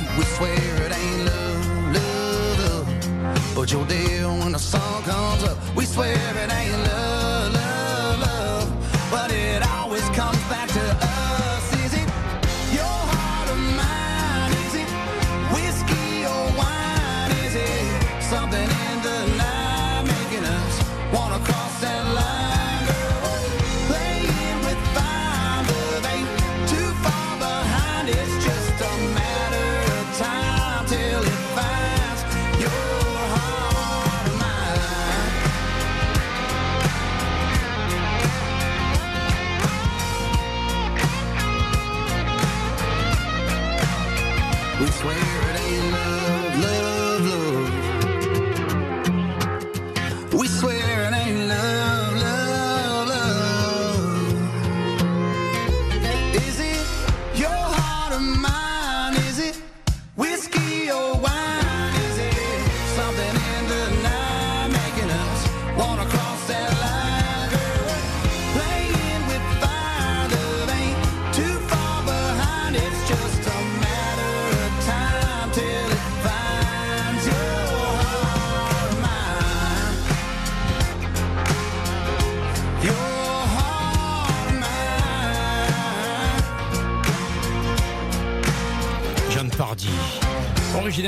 we 0.17 0.23
swear 0.25 0.53
it 0.85 0.91
ain't 0.91 1.25
love, 1.25 1.95
love, 1.95 2.59
love. 2.59 3.55
But 3.55 3.71
you're 3.71 3.85
there 3.85 4.27
when 4.27 4.51
the 4.51 4.59
sun 4.59 5.03
comes 5.03 5.43
up, 5.43 5.57
we 5.75 5.85
swear 5.85 6.13
it 6.13 6.51
ain't 6.51 6.83
love. 6.87 7.40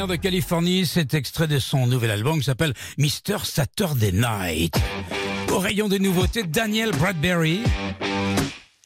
de 0.07 0.15
Californie. 0.15 0.85
cet 0.85 1.13
extrait 1.13 1.47
de 1.47 1.59
son 1.59 1.87
nouvel 1.87 2.11
album 2.11 2.39
qui 2.39 2.45
s'appelle 2.45 2.73
Mister 2.97 3.37
Saturday 3.43 4.11
Night. 4.11 4.75
Au 5.51 5.59
rayon 5.59 5.87
des 5.87 5.99
nouveautés, 5.99 6.43
Daniel 6.43 6.91
Bradbury. 6.91 7.61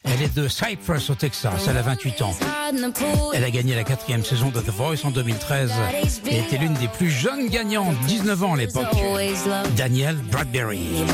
Elle 0.04 0.22
est 0.22 0.34
de 0.34 0.48
Cypress 0.48 1.10
au 1.10 1.14
Texas, 1.14 1.66
elle 1.68 1.76
a 1.76 1.82
28 1.82 2.22
ans. 2.22 2.36
Elle 3.34 3.44
a 3.44 3.50
gagné 3.50 3.74
la 3.74 3.84
quatrième 3.84 4.24
saison 4.24 4.48
de 4.50 4.60
The 4.60 4.70
Voice 4.70 5.04
en 5.04 5.10
2013 5.10 5.72
et 6.30 6.38
était 6.38 6.58
l'une 6.58 6.74
des 6.74 6.88
plus 6.88 7.10
jeunes 7.10 7.48
gagnantes, 7.48 7.96
19 8.06 8.42
ans 8.44 8.54
à 8.54 8.56
l'époque. 8.56 8.86
Daniel 9.76 10.16
Bradbury. 10.30 11.04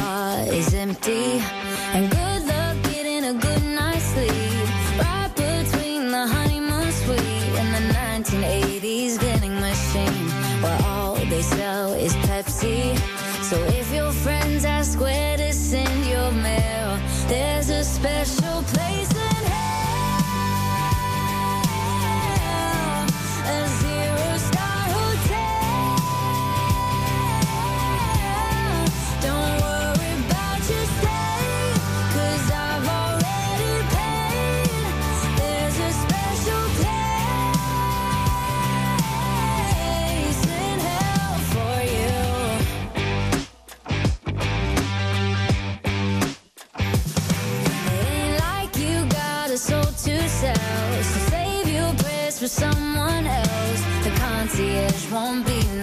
with 52.44 52.52
someone 52.52 53.26
else. 53.26 53.82
The 54.04 54.10
concierge 54.20 55.10
won't 55.10 55.46
be 55.46 55.73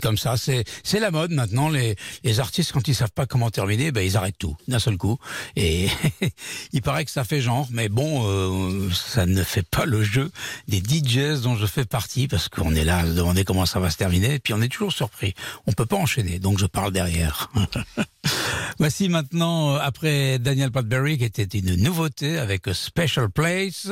comme 0.00 0.18
ça. 0.18 0.36
C'est 0.36 0.64
c'est 0.82 1.00
la 1.00 1.10
mode 1.10 1.30
maintenant. 1.30 1.68
Les 1.68 1.96
les 2.22 2.40
artistes 2.40 2.72
quand 2.72 2.86
ils 2.88 2.94
savent 2.94 3.12
pas 3.12 3.26
comment 3.26 3.50
terminer, 3.50 3.92
ben 3.92 4.02
ils 4.02 4.16
arrêtent 4.16 4.38
tout 4.38 4.56
d'un 4.68 4.78
seul 4.78 4.96
coup. 4.96 5.18
Et 5.56 5.88
il 6.72 6.82
paraît 6.82 7.04
que 7.04 7.10
ça 7.10 7.24
fait 7.24 7.40
genre, 7.40 7.68
mais 7.70 7.88
bon, 7.88 8.26
euh, 8.26 8.90
ça 8.92 9.26
ne 9.26 9.42
fait 9.42 9.66
pas 9.66 9.84
le 9.84 10.02
jeu 10.02 10.30
des 10.68 10.80
DJs 10.80 11.42
dont 11.42 11.56
je 11.56 11.66
fais 11.66 11.84
partie 11.84 12.28
parce 12.28 12.48
qu'on 12.48 12.74
est 12.74 12.84
là 12.84 12.98
à 12.98 13.06
se 13.06 13.12
demander 13.12 13.44
comment 13.44 13.66
ça 13.66 13.80
va 13.80 13.90
se 13.90 13.96
terminer. 13.96 14.34
Et 14.34 14.38
puis 14.38 14.54
on 14.54 14.62
est 14.62 14.68
toujours 14.68 14.92
surpris. 14.92 15.34
On 15.66 15.72
peut 15.72 15.86
pas 15.86 15.96
enchaîner, 15.96 16.38
donc 16.38 16.58
je 16.58 16.66
parle 16.66 16.92
derrière. 16.92 17.50
Voici 18.78 19.08
maintenant, 19.08 19.74
euh, 19.74 19.78
après 19.80 20.38
Daniel 20.40 20.72
Padbury, 20.72 21.18
qui 21.18 21.24
était 21.24 21.44
une 21.44 21.76
nouveauté 21.76 22.38
avec 22.38 22.62
Special 22.72 23.30
Place, 23.30 23.88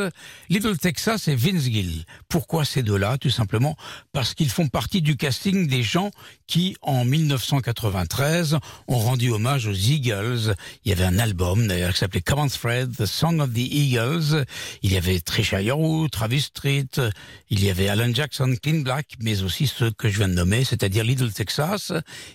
Little 0.48 0.76
Texas 0.76 1.28
et 1.28 1.36
Vince 1.36 1.64
Gill. 1.64 2.04
Pourquoi 2.28 2.64
ces 2.64 2.82
deux-là? 2.82 3.16
Tout 3.18 3.30
simplement 3.30 3.76
parce 4.12 4.34
qu'ils 4.34 4.50
font 4.50 4.66
partie 4.66 5.00
du 5.00 5.16
casting 5.16 5.68
des 5.68 5.84
gens 5.84 6.10
qui, 6.48 6.76
en 6.82 7.04
1993, 7.04 8.58
ont 8.88 8.98
rendu 8.98 9.30
hommage 9.30 9.66
aux 9.66 9.72
Eagles. 9.72 10.54
Il 10.84 10.90
y 10.90 10.92
avait 10.92 11.04
un 11.04 11.18
album, 11.18 11.68
d'ailleurs, 11.68 11.92
qui 11.92 12.00
s'appelait 12.00 12.20
Common 12.20 12.48
Thread, 12.48 12.96
The 12.96 13.06
Song 13.06 13.40
of 13.40 13.52
the 13.52 13.58
Eagles. 13.58 14.44
Il 14.82 14.92
y 14.92 14.96
avait 14.96 15.20
Trisha 15.20 15.62
Yearwood, 15.62 16.10
Travis 16.10 16.42
Street, 16.42 16.88
il 17.50 17.64
y 17.64 17.70
avait 17.70 17.88
Alan 17.88 18.12
Jackson, 18.12 18.54
Clean 18.60 18.80
Black, 18.80 19.06
mais 19.20 19.42
aussi 19.42 19.68
ceux 19.68 19.92
que 19.92 20.08
je 20.08 20.18
viens 20.18 20.28
de 20.28 20.34
nommer, 20.34 20.64
c'est-à-dire 20.64 21.04
Little 21.04 21.32
Texas 21.32 21.92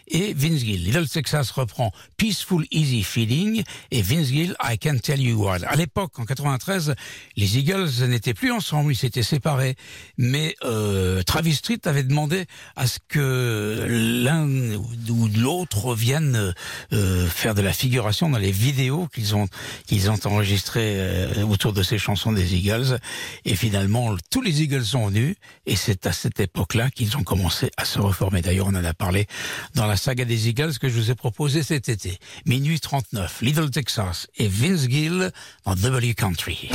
et 0.08 0.34
Vince 0.34 0.62
Gill. 0.62 0.86
Little 0.86 1.10
Texas 1.10 1.52
reprend 1.52 1.92
Peaceful 2.38 2.68
Easy 2.70 3.02
Feeling 3.02 3.64
et 3.90 4.04
Vince 4.04 4.28
Gill, 4.28 4.56
I 4.64 4.78
Can 4.78 5.00
Tell 5.00 5.20
You 5.20 5.44
Why. 5.44 5.64
À 5.66 5.76
l'époque, 5.76 6.20
en 6.20 6.26
93, 6.26 6.94
les 7.36 7.58
Eagles 7.58 7.90
n'étaient 8.08 8.36
plus 8.36 8.52
ensemble, 8.52 8.92
ils 8.92 8.96
s'étaient 8.96 9.24
séparés. 9.24 9.76
Mais 10.20 10.56
euh, 10.64 11.24
Travis 11.24 11.56
Street 11.56 11.80
avait 11.86 12.04
demandé 12.04 12.46
à 12.76 12.86
ce 12.86 13.00
que 13.08 13.88
l'un 13.90 14.46
ou 14.46 15.28
l'autre 15.36 15.96
vienne 15.96 16.54
euh, 16.94 17.28
faire 17.28 17.56
de 17.56 17.64
la 17.64 17.74
figuration 17.74 18.30
dans 18.30 18.38
les 18.38 18.52
vidéos 18.52 19.08
qu'ils 19.08 19.36
ont 19.36 19.48
qu'ils 19.88 20.12
ont 20.12 20.20
enregistrées 20.26 20.96
euh, 20.98 21.44
autour 21.44 21.74
de 21.74 21.82
ces 21.82 21.98
chansons 21.98 22.34
des 22.34 22.54
Eagles. 22.54 23.00
Et 23.46 23.56
finalement, 23.56 24.16
tous 24.30 24.44
les 24.44 24.62
Eagles 24.62 24.86
sont 24.86 25.08
venus 25.08 25.36
et 25.66 25.76
c'est 25.76 26.06
à 26.06 26.14
cette 26.14 26.40
époque-là 26.40 26.92
qu'ils 26.92 27.18
ont 27.18 27.24
commencé 27.24 27.72
à 27.78 27.86
se 27.86 27.98
reformer. 28.00 28.44
D'ailleurs, 28.44 28.68
on 28.68 28.76
en 28.76 28.86
a 28.86 28.94
parlé 28.94 29.26
dans 29.74 29.88
la 29.88 29.98
saga 29.98 30.24
des 30.24 30.50
Eagles 30.50 30.78
que 30.78 30.88
je 30.88 30.94
vous 30.94 31.10
ai 31.10 31.16
proposé 31.16 31.64
cet 31.64 31.90
été. 31.90 32.20
Minuit 32.46 32.80
39, 32.80 33.42
Little 33.42 33.70
Texas 33.70 34.28
et 34.38 34.48
Vince 34.48 34.88
Gill 34.88 35.32
dans 35.66 35.76
W 35.76 36.14
Country. 36.14 36.70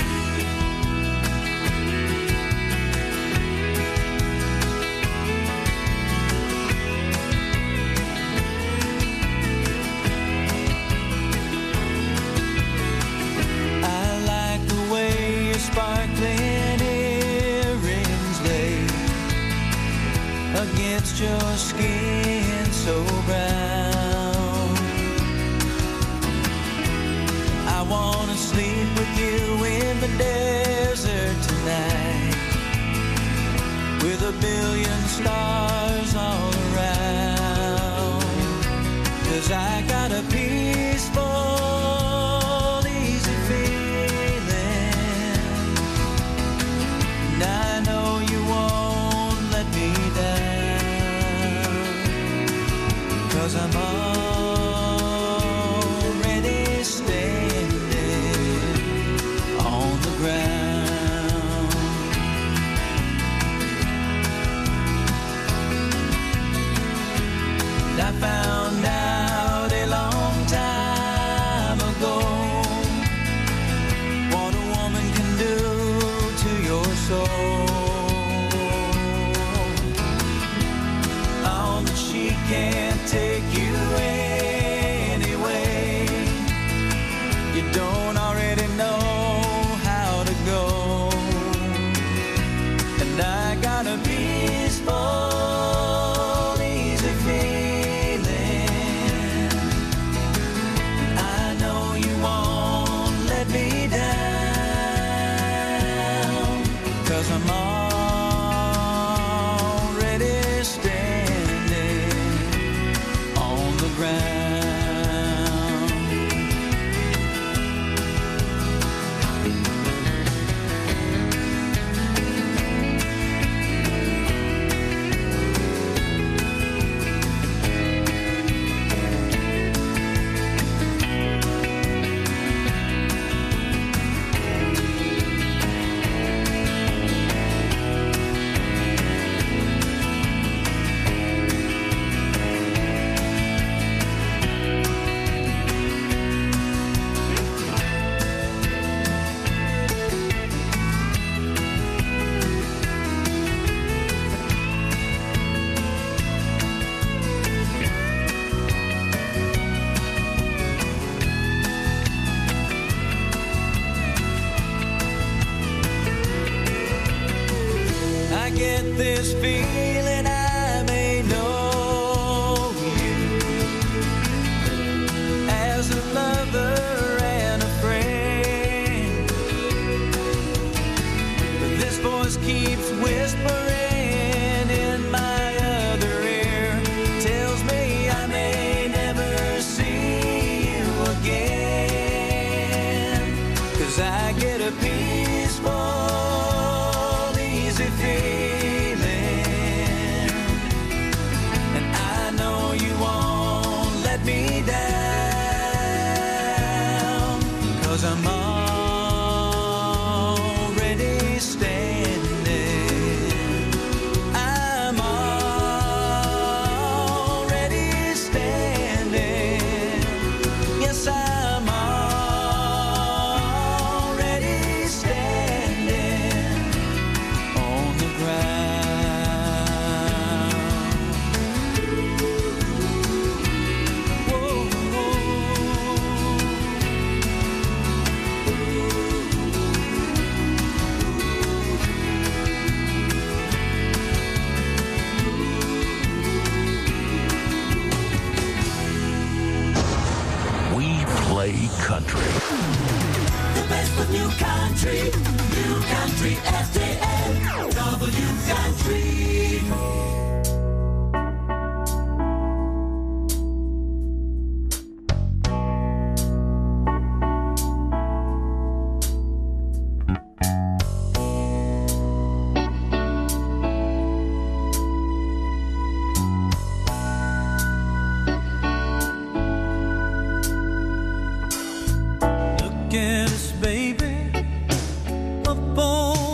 home. 285.92 286.31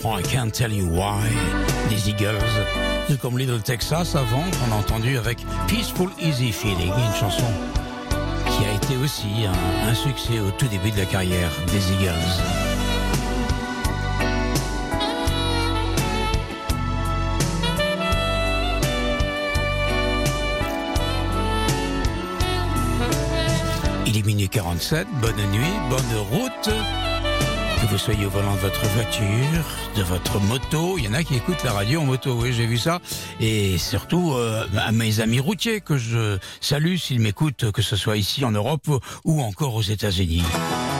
Reprend 0.00 0.18
I 0.18 0.22
Can't 0.22 0.50
Tell 0.50 0.72
You 0.72 0.86
Why 0.86 1.28
des 1.90 2.08
Eagles. 2.08 2.38
Tout 3.06 3.18
comme 3.18 3.38
Little 3.38 3.60
Texas 3.60 4.14
avant 4.14 4.44
qu'on 4.50 4.72
a 4.72 4.78
entendu 4.78 5.18
avec 5.18 5.38
Peaceful 5.68 6.10
Easy 6.18 6.52
Feeling, 6.52 6.92
une 6.92 7.14
chanson 7.14 7.44
qui 8.46 8.64
a 8.64 8.74
été 8.74 8.96
aussi 8.96 9.28
un, 9.46 9.88
un 9.88 9.94
succès 9.94 10.38
au 10.38 10.50
tout 10.52 10.68
début 10.68 10.90
de 10.90 10.98
la 10.98 11.04
carrière 11.04 11.50
des 11.66 11.92
Eagles. 11.92 12.12
Il 24.06 24.16
est 24.16 24.26
minuit 24.26 24.48
47, 24.48 25.06
bonne 25.20 25.36
nuit, 25.52 25.74
bonne 25.90 26.18
route. 26.30 26.70
Vous 27.90 27.98
soyez 27.98 28.24
au 28.24 28.30
volant 28.30 28.54
de 28.54 28.60
votre 28.60 28.86
voiture, 28.90 29.64
de 29.96 30.02
votre 30.04 30.38
moto, 30.38 30.96
il 30.96 31.06
y 31.06 31.08
en 31.08 31.12
a 31.12 31.24
qui 31.24 31.34
écoutent 31.34 31.64
la 31.64 31.72
radio 31.72 32.00
en 32.00 32.04
moto, 32.04 32.34
oui 32.40 32.52
j'ai 32.52 32.66
vu 32.66 32.78
ça. 32.78 33.00
Et 33.40 33.78
surtout 33.78 34.32
euh, 34.34 34.64
à 34.78 34.92
mes 34.92 35.18
amis 35.18 35.40
routiers 35.40 35.80
que 35.80 35.98
je 35.98 36.38
salue 36.60 36.94
s'ils 36.96 37.18
m'écoutent, 37.18 37.72
que 37.72 37.82
ce 37.82 37.96
soit 37.96 38.16
ici 38.16 38.44
en 38.44 38.52
Europe 38.52 38.88
ou 39.24 39.42
encore 39.42 39.74
aux 39.74 39.82
États-Unis. 39.82 40.44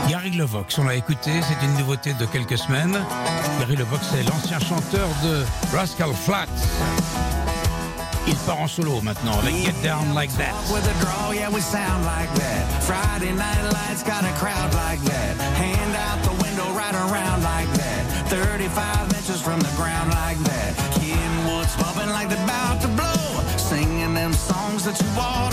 Gary 0.09 0.33
Levox, 0.33 0.77
on 0.79 0.85
l'a 0.85 0.97
écouté, 0.97 1.31
c'est 1.43 1.65
une 1.65 1.75
nouveauté 1.75 2.13
de 2.15 2.27
quelques 2.27 2.59
semaines. 2.59 2.99
Gary 3.61 3.77
Levox 3.77 4.13
est 4.15 4.29
l'ancien 4.29 4.59
chanteur 4.59 5.09
de 5.23 5.45
Rascal 5.73 6.11
Flatts. 6.13 6.49
Il 8.27 8.35
part 8.35 8.61
en 8.61 8.69
solo 8.69 9.01
maintenant 9.01 9.39
avec 9.39 9.55
Get 9.55 9.75
Down 9.85 10.13
Like 10.13 10.37
That. 10.37 10.55
35 19.31 19.43
from 19.43 19.61
the 19.61 19.77
ground 19.77 20.11
like 20.11 20.39
that. 20.39 20.75
Kenwood's 20.99 21.77
bumping 21.77 22.11
like 22.11 22.29
they're 22.29 22.43
about 22.45 22.81
to 22.81 22.89
blow. 22.89 23.57
Singing 23.57 24.15
them 24.15 24.33
songs 24.33 24.85
that 24.85 25.01
you 25.01 25.09
ought 25.21 25.50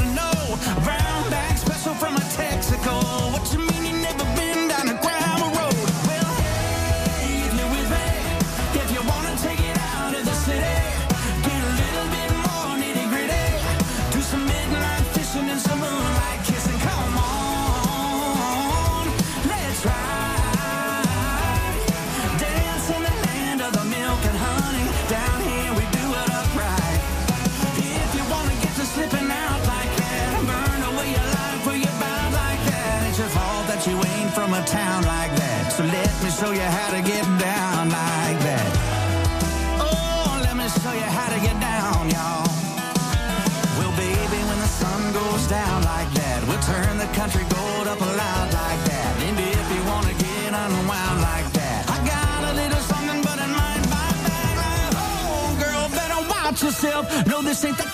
Não 56.90 57.42
No, 57.42 57.44
this 57.44 57.64
ain't 57.66 57.78
the 57.78 57.87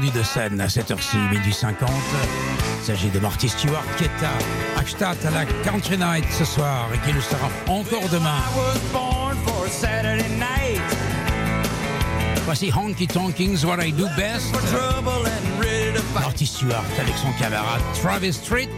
descendu 0.00 0.18
de 0.18 0.22
scène 0.24 0.60
à 0.60 0.68
cette 0.68 0.90
heure-ci, 0.90 1.16
minuit 1.16 1.52
50. 1.52 1.88
Il 2.80 2.84
s'agit 2.84 3.10
de 3.10 3.18
Marty 3.18 3.48
Stewart 3.48 3.84
qui 3.96 4.04
est 4.04 4.24
à 4.24 4.80
Akstadt 4.80 5.24
à 5.24 5.30
la 5.30 5.44
Country 5.62 5.96
Night 5.96 6.24
ce 6.30 6.44
soir 6.44 6.88
et 6.94 6.98
qui 7.06 7.12
le 7.12 7.20
sera 7.20 7.48
encore 7.68 8.08
demain. 8.10 8.40
Voici 12.44 12.72
Honky 12.76 13.06
Tonking's 13.06 13.64
What 13.64 13.84
I 13.84 13.92
Do 13.92 14.06
Best. 14.16 14.54
Marty 16.14 16.46
Stewart 16.46 16.84
avec 16.98 17.16
son 17.16 17.32
camarade 17.32 17.82
Travis 18.00 18.32
Street. 18.32 18.68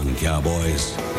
on, 0.00 0.14
cowboys. 0.16 1.09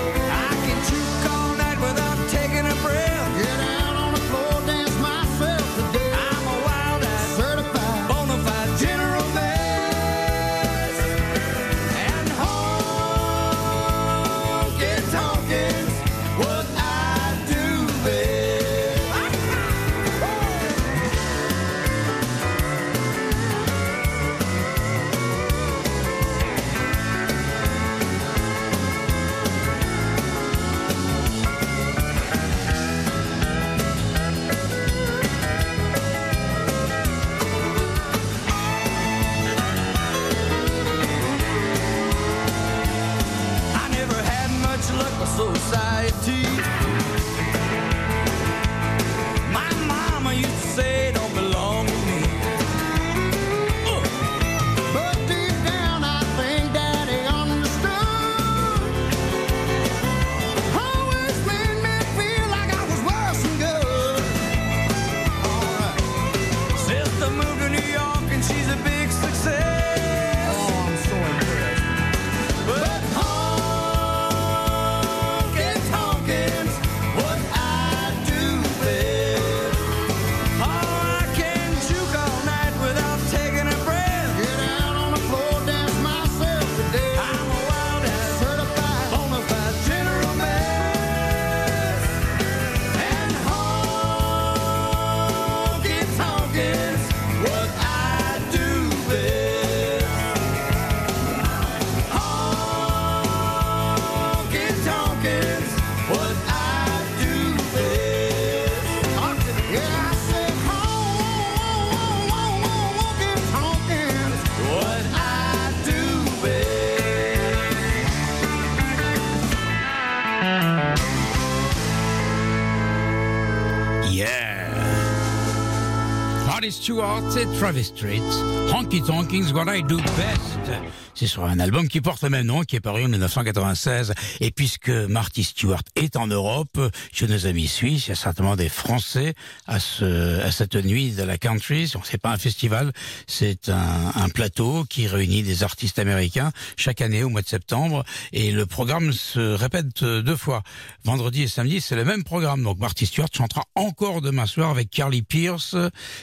Stewart 126.82 127.38
et 127.38 127.45
Travis 127.59 127.84
Street. 127.84 128.23
Honky 128.71 129.01
Tonking's 129.05 129.53
What 129.53 129.69
I 129.69 129.82
Do 129.84 129.97
Best. 129.97 131.11
C'est 131.22 131.28
sur 131.28 131.45
un 131.45 131.59
album 131.59 131.88
qui 131.88 132.01
porte 132.01 132.24
le 132.24 132.32
même 132.32 132.47
nom, 132.47 132.63
qui 132.63 132.78
est 132.78 132.80
paru 132.80 133.05
en 133.05 133.07
1996. 133.07 134.15
Et 134.39 134.49
puisque 134.49 134.89
Marty 134.89 135.43
Stewart 135.43 135.84
est 135.95 136.15
en 136.15 136.26
Europe, 136.26 136.80
chez 137.13 137.28
nos 137.28 137.45
amis 137.45 137.67
suisses, 137.67 138.07
il 138.07 138.09
y 138.09 138.13
a 138.13 138.15
certainement 138.15 138.55
des 138.55 138.69
Français 138.69 139.36
à, 139.67 139.80
ce, 139.80 140.41
à 140.41 140.51
cette 140.51 140.74
nuit 140.74 141.11
de 141.11 141.22
la 141.22 141.38
country. 141.38 141.88
C'est 142.05 142.17
pas 142.17 142.32
un 142.32 142.39
festival, 142.39 142.91
c'est 143.28 143.69
un, 143.69 144.30
plateau 144.30 144.84
qui 144.89 145.05
réunit 145.05 145.43
des 145.43 145.61
artistes 145.61 145.99
américains 145.99 146.51
chaque 146.76 147.01
année 147.01 147.22
au 147.22 147.30
mois 147.30 147.43
de 147.43 147.47
septembre. 147.47 148.03
Et 148.34 148.51
le 148.51 148.65
programme 148.65 149.13
se 149.13 149.53
répète 149.53 150.03
deux 150.03 150.36
fois. 150.36 150.63
Vendredi 151.03 151.43
et 151.43 151.47
samedi, 151.47 151.82
c'est 151.82 151.95
le 151.95 152.03
même 152.03 152.24
programme. 152.24 152.63
Donc 152.63 152.80
Marty 152.80 153.05
Stewart 153.05 153.30
chantera 153.32 153.65
encore 153.76 154.22
demain 154.22 154.47
soir 154.47 154.72
avec 154.72 154.89
Carly 154.89 155.22
Pierce 155.22 155.76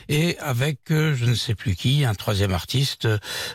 et 0.09 0.37
avec 0.39 0.91
euh, 0.91 1.15
je 1.15 1.27
ne 1.27 1.35
sais 1.35 1.55
plus 1.55 1.77
qui, 1.77 2.05
un 2.05 2.15
troisième 2.15 2.53
artiste. 2.53 3.07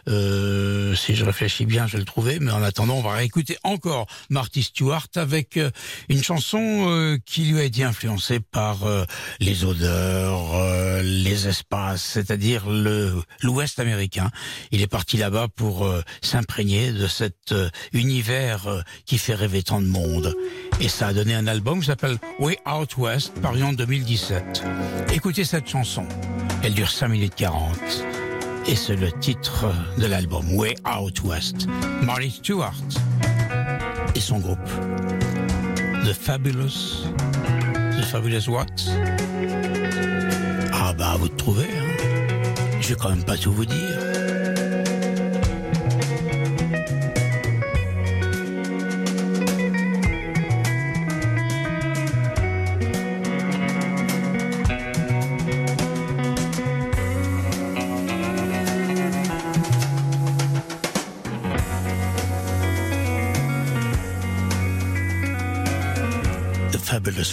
Euh, 0.08 0.96
si 0.96 1.16
je 1.16 1.33
réfléchis 1.34 1.66
bien, 1.66 1.88
je 1.88 1.94
vais 1.94 2.00
le 2.00 2.06
trouver. 2.06 2.38
Mais 2.40 2.52
en 2.52 2.62
attendant, 2.62 2.94
on 2.94 3.02
va 3.02 3.14
réécouter 3.14 3.58
encore 3.64 4.06
Marty 4.30 4.62
Stewart 4.62 5.08
avec 5.16 5.58
euh, 5.58 5.72
une 6.10 6.24
chanson 6.24 6.60
euh, 6.62 7.18
qui 7.26 7.46
lui 7.46 7.60
a 7.60 7.64
été 7.64 7.84
influencée 7.84 8.40
par 8.40 8.84
euh, 8.84 9.04
les 9.40 9.66
odeurs, 9.66 11.02
les 11.02 11.48
espaces, 11.48 12.04
c'est-à-dire 12.04 12.70
l'Ouest 13.42 13.80
américain. 13.80 14.30
Il 14.72 14.82
est 14.82 14.88
parti 14.88 15.18
là-bas 15.18 15.48
pour 15.56 15.90
s'imprégner 16.22 16.92
de 16.92 17.08
cet 17.08 17.54
univers 17.94 18.84
qui 19.06 19.18
fait 19.18 19.34
rêver 19.34 19.64
tant 19.64 19.82
de 19.82 19.88
monde. 19.88 20.36
Et 20.80 20.88
ça 20.88 21.08
a 21.08 21.14
donné 21.14 21.34
un 21.34 21.48
album 21.48 21.80
qui 21.80 21.88
s'appelle 21.88 22.18
Way 22.40 22.60
Out 22.68 22.98
West, 22.98 23.34
paru 23.42 23.64
en 23.64 23.74
2017. 23.74 24.64
Écoutez 25.14 25.44
cette 25.44 25.68
chanson. 25.68 26.06
Elle 26.62 26.74
dure 26.74 26.92
5 26.92 27.08
minutes 27.08 27.36
40. 27.36 28.23
Et 28.66 28.76
c'est 28.76 28.96
le 28.96 29.12
titre 29.12 29.66
de 29.98 30.06
l'album 30.06 30.56
Way 30.56 30.76
Out 30.88 31.22
West. 31.24 31.68
Marty 32.02 32.32
Stewart 32.32 32.74
et 34.16 34.20
son 34.20 34.40
groupe. 34.40 34.70
The 36.06 36.14
Fabulous. 36.14 37.06
The 37.74 38.04
Fabulous 38.06 38.50
What? 38.50 38.66
Ah 40.72 40.94
bah 40.94 41.16
vous 41.20 41.30
de 41.30 41.36
trouver. 41.36 41.66
Hein. 41.66 42.54
Je 42.80 42.90
vais 42.90 42.96
quand 42.96 43.10
même 43.10 43.24
pas 43.24 43.38
tout 43.38 43.52
vous 43.52 43.66
dire. 43.66 44.03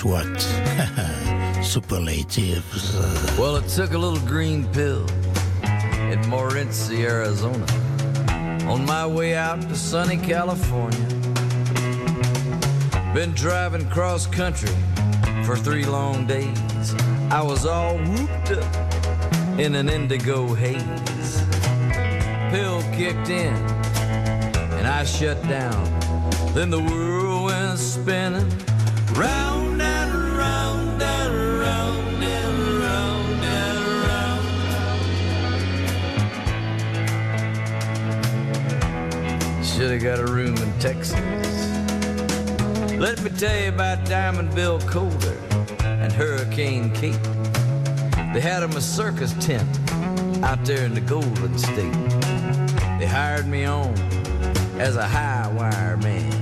What? 0.02 0.40
Superlatives. 1.62 2.96
Well, 3.38 3.56
it 3.56 3.68
took 3.68 3.92
a 3.92 3.98
little 3.98 4.26
green 4.26 4.66
pill 4.72 5.02
in 6.10 6.18
Morenci, 6.22 7.00
Arizona, 7.04 7.66
on 8.66 8.86
my 8.86 9.06
way 9.06 9.34
out 9.34 9.60
to 9.60 9.76
sunny 9.76 10.16
California. 10.16 11.06
Been 13.12 13.32
driving 13.32 13.90
cross 13.90 14.26
country 14.26 14.74
for 15.44 15.54
three 15.54 15.84
long 15.84 16.26
days. 16.26 16.94
I 17.30 17.42
was 17.42 17.66
all 17.66 17.98
whooped 17.98 18.52
up 18.52 19.58
in 19.58 19.74
an 19.74 19.90
indigo 19.90 20.54
haze. 20.54 21.44
Pill 22.50 22.80
kicked 22.94 23.28
in, 23.28 23.54
and 24.78 24.86
I 24.86 25.04
shut 25.04 25.42
down. 25.42 25.84
Then 26.54 26.70
the 26.70 26.80
world 26.80 27.44
went 27.44 27.78
spinning 27.78 28.48
round 29.14 29.49
have 39.90 40.02
got 40.02 40.20
a 40.20 40.26
room 40.26 40.56
in 40.56 40.78
Texas. 40.78 41.16
Let 42.96 43.20
me 43.22 43.30
tell 43.30 43.60
you 43.60 43.70
about 43.70 44.04
Diamond 44.04 44.54
Bill 44.54 44.78
Calder 44.82 45.36
and 45.82 46.12
Hurricane 46.12 46.92
Kate. 46.92 47.18
They 48.32 48.40
had 48.40 48.62
'em 48.62 48.76
a 48.76 48.80
circus 48.80 49.32
tent 49.44 49.68
out 50.44 50.64
there 50.64 50.84
in 50.84 50.94
the 50.94 51.00
Golden 51.00 51.58
State. 51.58 51.92
They 53.00 53.06
hired 53.06 53.48
me 53.48 53.64
on 53.64 53.92
as 54.78 54.94
a 54.94 55.08
high 55.08 55.48
wire 55.48 55.96
man. 55.96 56.40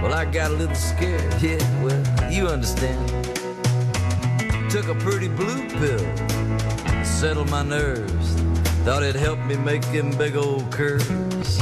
Well, 0.00 0.14
I 0.14 0.24
got 0.24 0.52
a 0.52 0.54
little 0.54 0.74
scared, 0.74 1.34
yeah, 1.42 1.60
well, 1.82 2.32
you 2.32 2.48
understand. 2.48 3.10
Took 4.70 4.88
a 4.88 4.94
pretty 4.94 5.28
blue 5.28 5.68
pill 5.68 6.06
to 6.86 7.04
settle 7.04 7.44
my 7.46 7.62
nerves. 7.62 8.28
Thought 8.84 9.02
it'd 9.02 9.20
help 9.20 9.38
me 9.40 9.56
make 9.56 9.82
them 9.92 10.12
big 10.12 10.34
old 10.34 10.70
curves. 10.72 11.60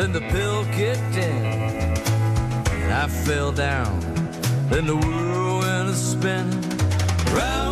Then 0.00 0.12
the 0.12 0.20
pill 0.32 0.64
kicked 0.72 1.14
in, 1.14 1.44
and 1.44 2.90
I 2.90 3.06
fell 3.06 3.52
down. 3.52 4.00
Then 4.70 4.86
the 4.86 4.96
world 4.96 5.62
went 5.62 5.90
a 5.90 5.94
spinning 5.94 6.64
round 7.34 7.69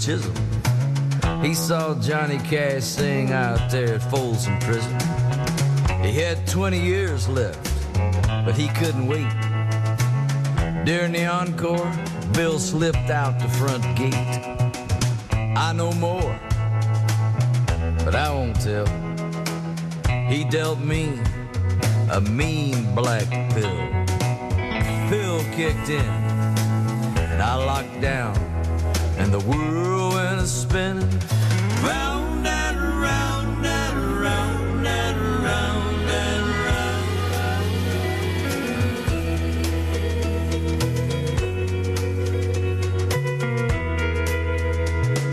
Chisholm. 0.00 0.34
He 1.42 1.52
saw 1.52 1.94
Johnny 2.00 2.38
Cash 2.38 2.84
sing 2.84 3.32
out 3.32 3.70
there 3.70 3.96
at 3.96 4.02
Folsom 4.10 4.58
Prison. 4.60 4.98
He 6.02 6.12
had 6.12 6.46
20 6.46 6.80
years 6.80 7.28
left, 7.28 7.62
but 8.46 8.54
he 8.54 8.68
couldn't 8.68 9.06
wait. 9.06 9.30
During 10.86 11.12
the 11.12 11.26
encore, 11.26 11.92
Bill 12.32 12.58
slipped 12.58 13.10
out 13.10 13.38
the 13.38 13.48
front 13.48 13.84
gate. 13.98 14.14
I 15.56 15.74
know 15.74 15.92
more, 15.92 16.38
but 18.02 18.14
I 18.14 18.32
won't 18.32 18.58
tell. 18.58 18.86
He 20.28 20.44
dealt 20.44 20.78
me 20.78 21.20
a 22.10 22.22
mean 22.22 22.94
black 22.94 23.28
pill. 23.52 23.76
Pill 25.10 25.40
kicked 25.52 25.90
in, 25.90 26.10
and 27.30 27.42
I 27.42 27.54
locked 27.54 28.00
down, 28.00 28.36
and 29.18 29.30
the 29.30 29.40
world 29.40 29.89
spinning 30.70 31.18
round 31.82 32.46
and 32.46 32.78
round 33.00 33.66
and 33.66 34.20
round 34.20 34.86
and 34.86 35.18
round 35.42 36.08
and 36.08 36.46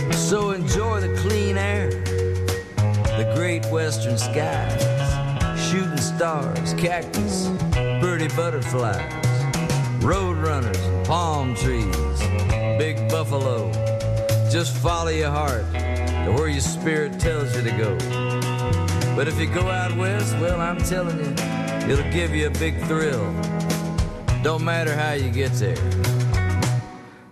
round. 0.01 0.15
So 0.15 0.51
enjoy 0.51 1.01
the 1.01 1.15
clean 1.21 1.55
air, 1.55 1.91
the 3.19 3.31
great 3.35 3.63
western 3.67 4.17
skies, 4.17 4.81
shooting 5.69 5.97
stars, 5.97 6.73
cactus, 6.73 7.51
pretty 8.01 8.27
butterflies, 8.35 9.13
roadrunners, 10.01 11.05
palm 11.05 11.53
trees, 11.53 12.19
big 12.79 13.07
buffalo, 13.07 13.71
Just 14.49 14.75
follow 14.77 15.09
your 15.09 15.29
heart 15.29 15.65
to 15.73 16.33
where 16.35 16.47
your 16.47 16.61
spirit 16.61 17.19
tells 17.19 17.55
you 17.55 17.63
to 17.63 17.71
go. 17.71 17.97
But 19.15 19.27
if 19.27 19.39
you 19.39 19.47
go 19.47 19.67
out 19.67 19.95
west, 19.97 20.35
well, 20.39 20.61
I'm 20.61 20.77
telling 20.77 21.17
you, 21.19 21.33
it'll 21.91 22.11
give 22.11 22.33
you 22.33 22.47
a 22.47 22.51
big 22.51 22.79
thrill. 22.83 23.33
Don't 24.43 24.63
matter 24.63 24.95
how 24.95 25.13
you 25.13 25.29
get 25.29 25.51
there. 25.53 25.75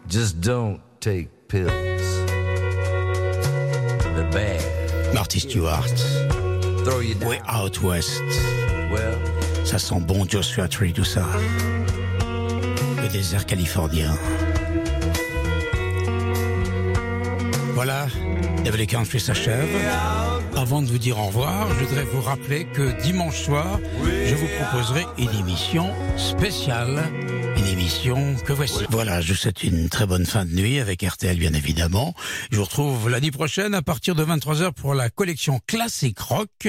Just 0.07 0.41
don't 0.41 0.81
take 0.99 1.47
pills. 1.47 1.71
They're 4.15 4.31
bad. 4.31 5.13
Marty 5.13 5.39
Stewart. 5.39 5.85
Throw 6.83 6.99
you 6.99 7.15
down. 7.15 7.29
Way 7.29 7.41
Out 7.47 7.81
West. 7.81 8.21
Well, 8.91 9.17
Ça 9.65 9.79
sent 9.79 9.99
bon 10.01 10.25
Joshua 10.29 10.67
Tree, 10.67 10.93
tout 10.93 11.03
ça. 11.03 11.25
Le 13.01 13.07
désert 13.07 13.45
californien. 13.47 14.15
Voilà, 17.85 18.07
Devil 18.65 18.87
Country 18.87 19.19
s'achève. 19.19 19.69
Avant 20.55 20.81
de 20.81 20.87
vous 20.87 20.97
dire 20.97 21.19
au 21.19 21.27
revoir, 21.27 21.67
je 21.69 21.85
voudrais 21.85 22.03
vous 22.05 22.19
rappeler 22.19 22.65
que 22.65 22.99
dimanche 23.03 23.43
soir, 23.43 23.79
je 24.03 24.33
vous 24.33 24.47
proposerai 24.59 25.05
une 25.19 25.29
émission 25.39 25.91
spéciale. 26.17 27.03
Une 27.57 27.67
émission 27.67 28.35
que 28.45 28.53
voici. 28.53 28.85
Voilà, 28.89 29.21
je 29.21 29.33
vous 29.33 29.37
souhaite 29.37 29.63
une 29.63 29.89
très 29.89 30.05
bonne 30.05 30.25
fin 30.25 30.45
de 30.45 30.51
nuit 30.51 30.79
avec 30.79 31.01
RTL, 31.01 31.37
bien 31.37 31.53
évidemment. 31.53 32.13
Je 32.51 32.57
vous 32.57 32.63
retrouve 32.63 33.09
l'année 33.09 33.31
prochaine 33.31 33.73
à 33.73 33.81
partir 33.81 34.13
de 34.15 34.25
23h 34.25 34.73
pour 34.73 34.93
la 34.93 35.09
collection 35.09 35.59
classique 35.65 36.19
rock 36.19 36.67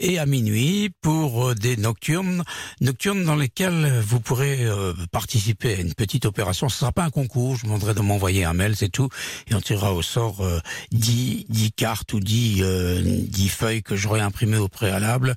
et 0.00 0.18
à 0.18 0.26
minuit 0.26 0.90
pour 1.00 1.50
euh, 1.50 1.54
des 1.54 1.76
nocturnes, 1.76 2.42
nocturnes 2.80 3.24
dans 3.24 3.36
lesquelles 3.36 4.00
vous 4.00 4.20
pourrez 4.20 4.64
euh, 4.64 4.92
participer 5.12 5.74
à 5.74 5.80
une 5.80 5.94
petite 5.94 6.26
opération. 6.26 6.68
Ce 6.68 6.78
sera 6.78 6.92
pas 6.92 7.04
un 7.04 7.10
concours, 7.10 7.56
je 7.56 7.62
vous 7.62 7.66
demanderai 7.68 7.94
de 7.94 8.00
m'envoyer 8.00 8.44
un 8.44 8.54
mail, 8.54 8.74
c'est 8.76 8.88
tout, 8.88 9.08
et 9.48 9.54
on 9.54 9.60
tirera 9.60 9.94
au 9.94 10.02
sort 10.02 10.40
euh, 10.40 10.60
10, 10.92 11.46
10 11.48 11.72
cartes 11.72 12.12
ou 12.12 12.20
10, 12.20 12.62
euh, 12.62 13.02
10 13.04 13.48
feuilles 13.48 13.82
que 13.82 13.96
j'aurai 13.96 14.20
imprimées 14.20 14.56
au 14.56 14.68
préalable 14.68 15.36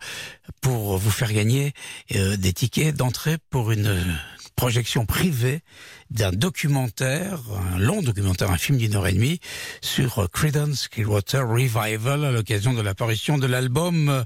pour 0.61 0.97
vous 0.97 1.11
faire 1.11 1.33
gagner 1.33 1.73
euh, 2.15 2.37
des 2.37 2.53
tickets 2.53 2.95
d'entrée 2.95 3.37
pour 3.49 3.71
une 3.71 4.17
projection 4.57 5.05
privée 5.05 5.61
d'un 6.09 6.31
documentaire, 6.31 7.39
un 7.73 7.77
long 7.77 8.01
documentaire, 8.01 8.51
un 8.51 8.57
film 8.57 8.77
d'une 8.77 8.95
heure 8.95 9.07
et 9.07 9.13
demie 9.13 9.39
sur 9.81 10.19
euh, 10.19 10.27
Creedence 10.27 10.87
Clearwater 10.87 11.47
Revival 11.47 12.25
à 12.25 12.31
l'occasion 12.31 12.73
de 12.73 12.81
l'apparition 12.81 13.37
de 13.37 13.45
l'album 13.45 14.25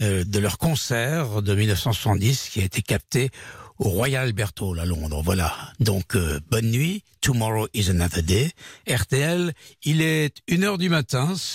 euh, 0.00 0.24
de 0.24 0.38
leur 0.38 0.56
concert 0.56 1.42
de 1.42 1.54
1970 1.54 2.48
qui 2.50 2.60
a 2.60 2.64
été 2.64 2.80
capté 2.80 3.30
au 3.78 3.88
Royal 3.88 4.28
Albert 4.28 4.52
Hall 4.60 4.78
à 4.78 4.84
Londres. 4.84 5.20
Voilà. 5.24 5.52
Donc 5.80 6.14
euh, 6.14 6.38
bonne 6.50 6.70
nuit. 6.70 7.02
Tomorrow 7.20 7.68
is 7.74 7.90
another 7.90 8.22
day. 8.22 8.50
RTL, 8.88 9.52
il 9.84 10.00
est 10.00 10.38
une 10.48 10.64
heure 10.64 10.78
du 10.78 10.88
matin. 10.88 11.34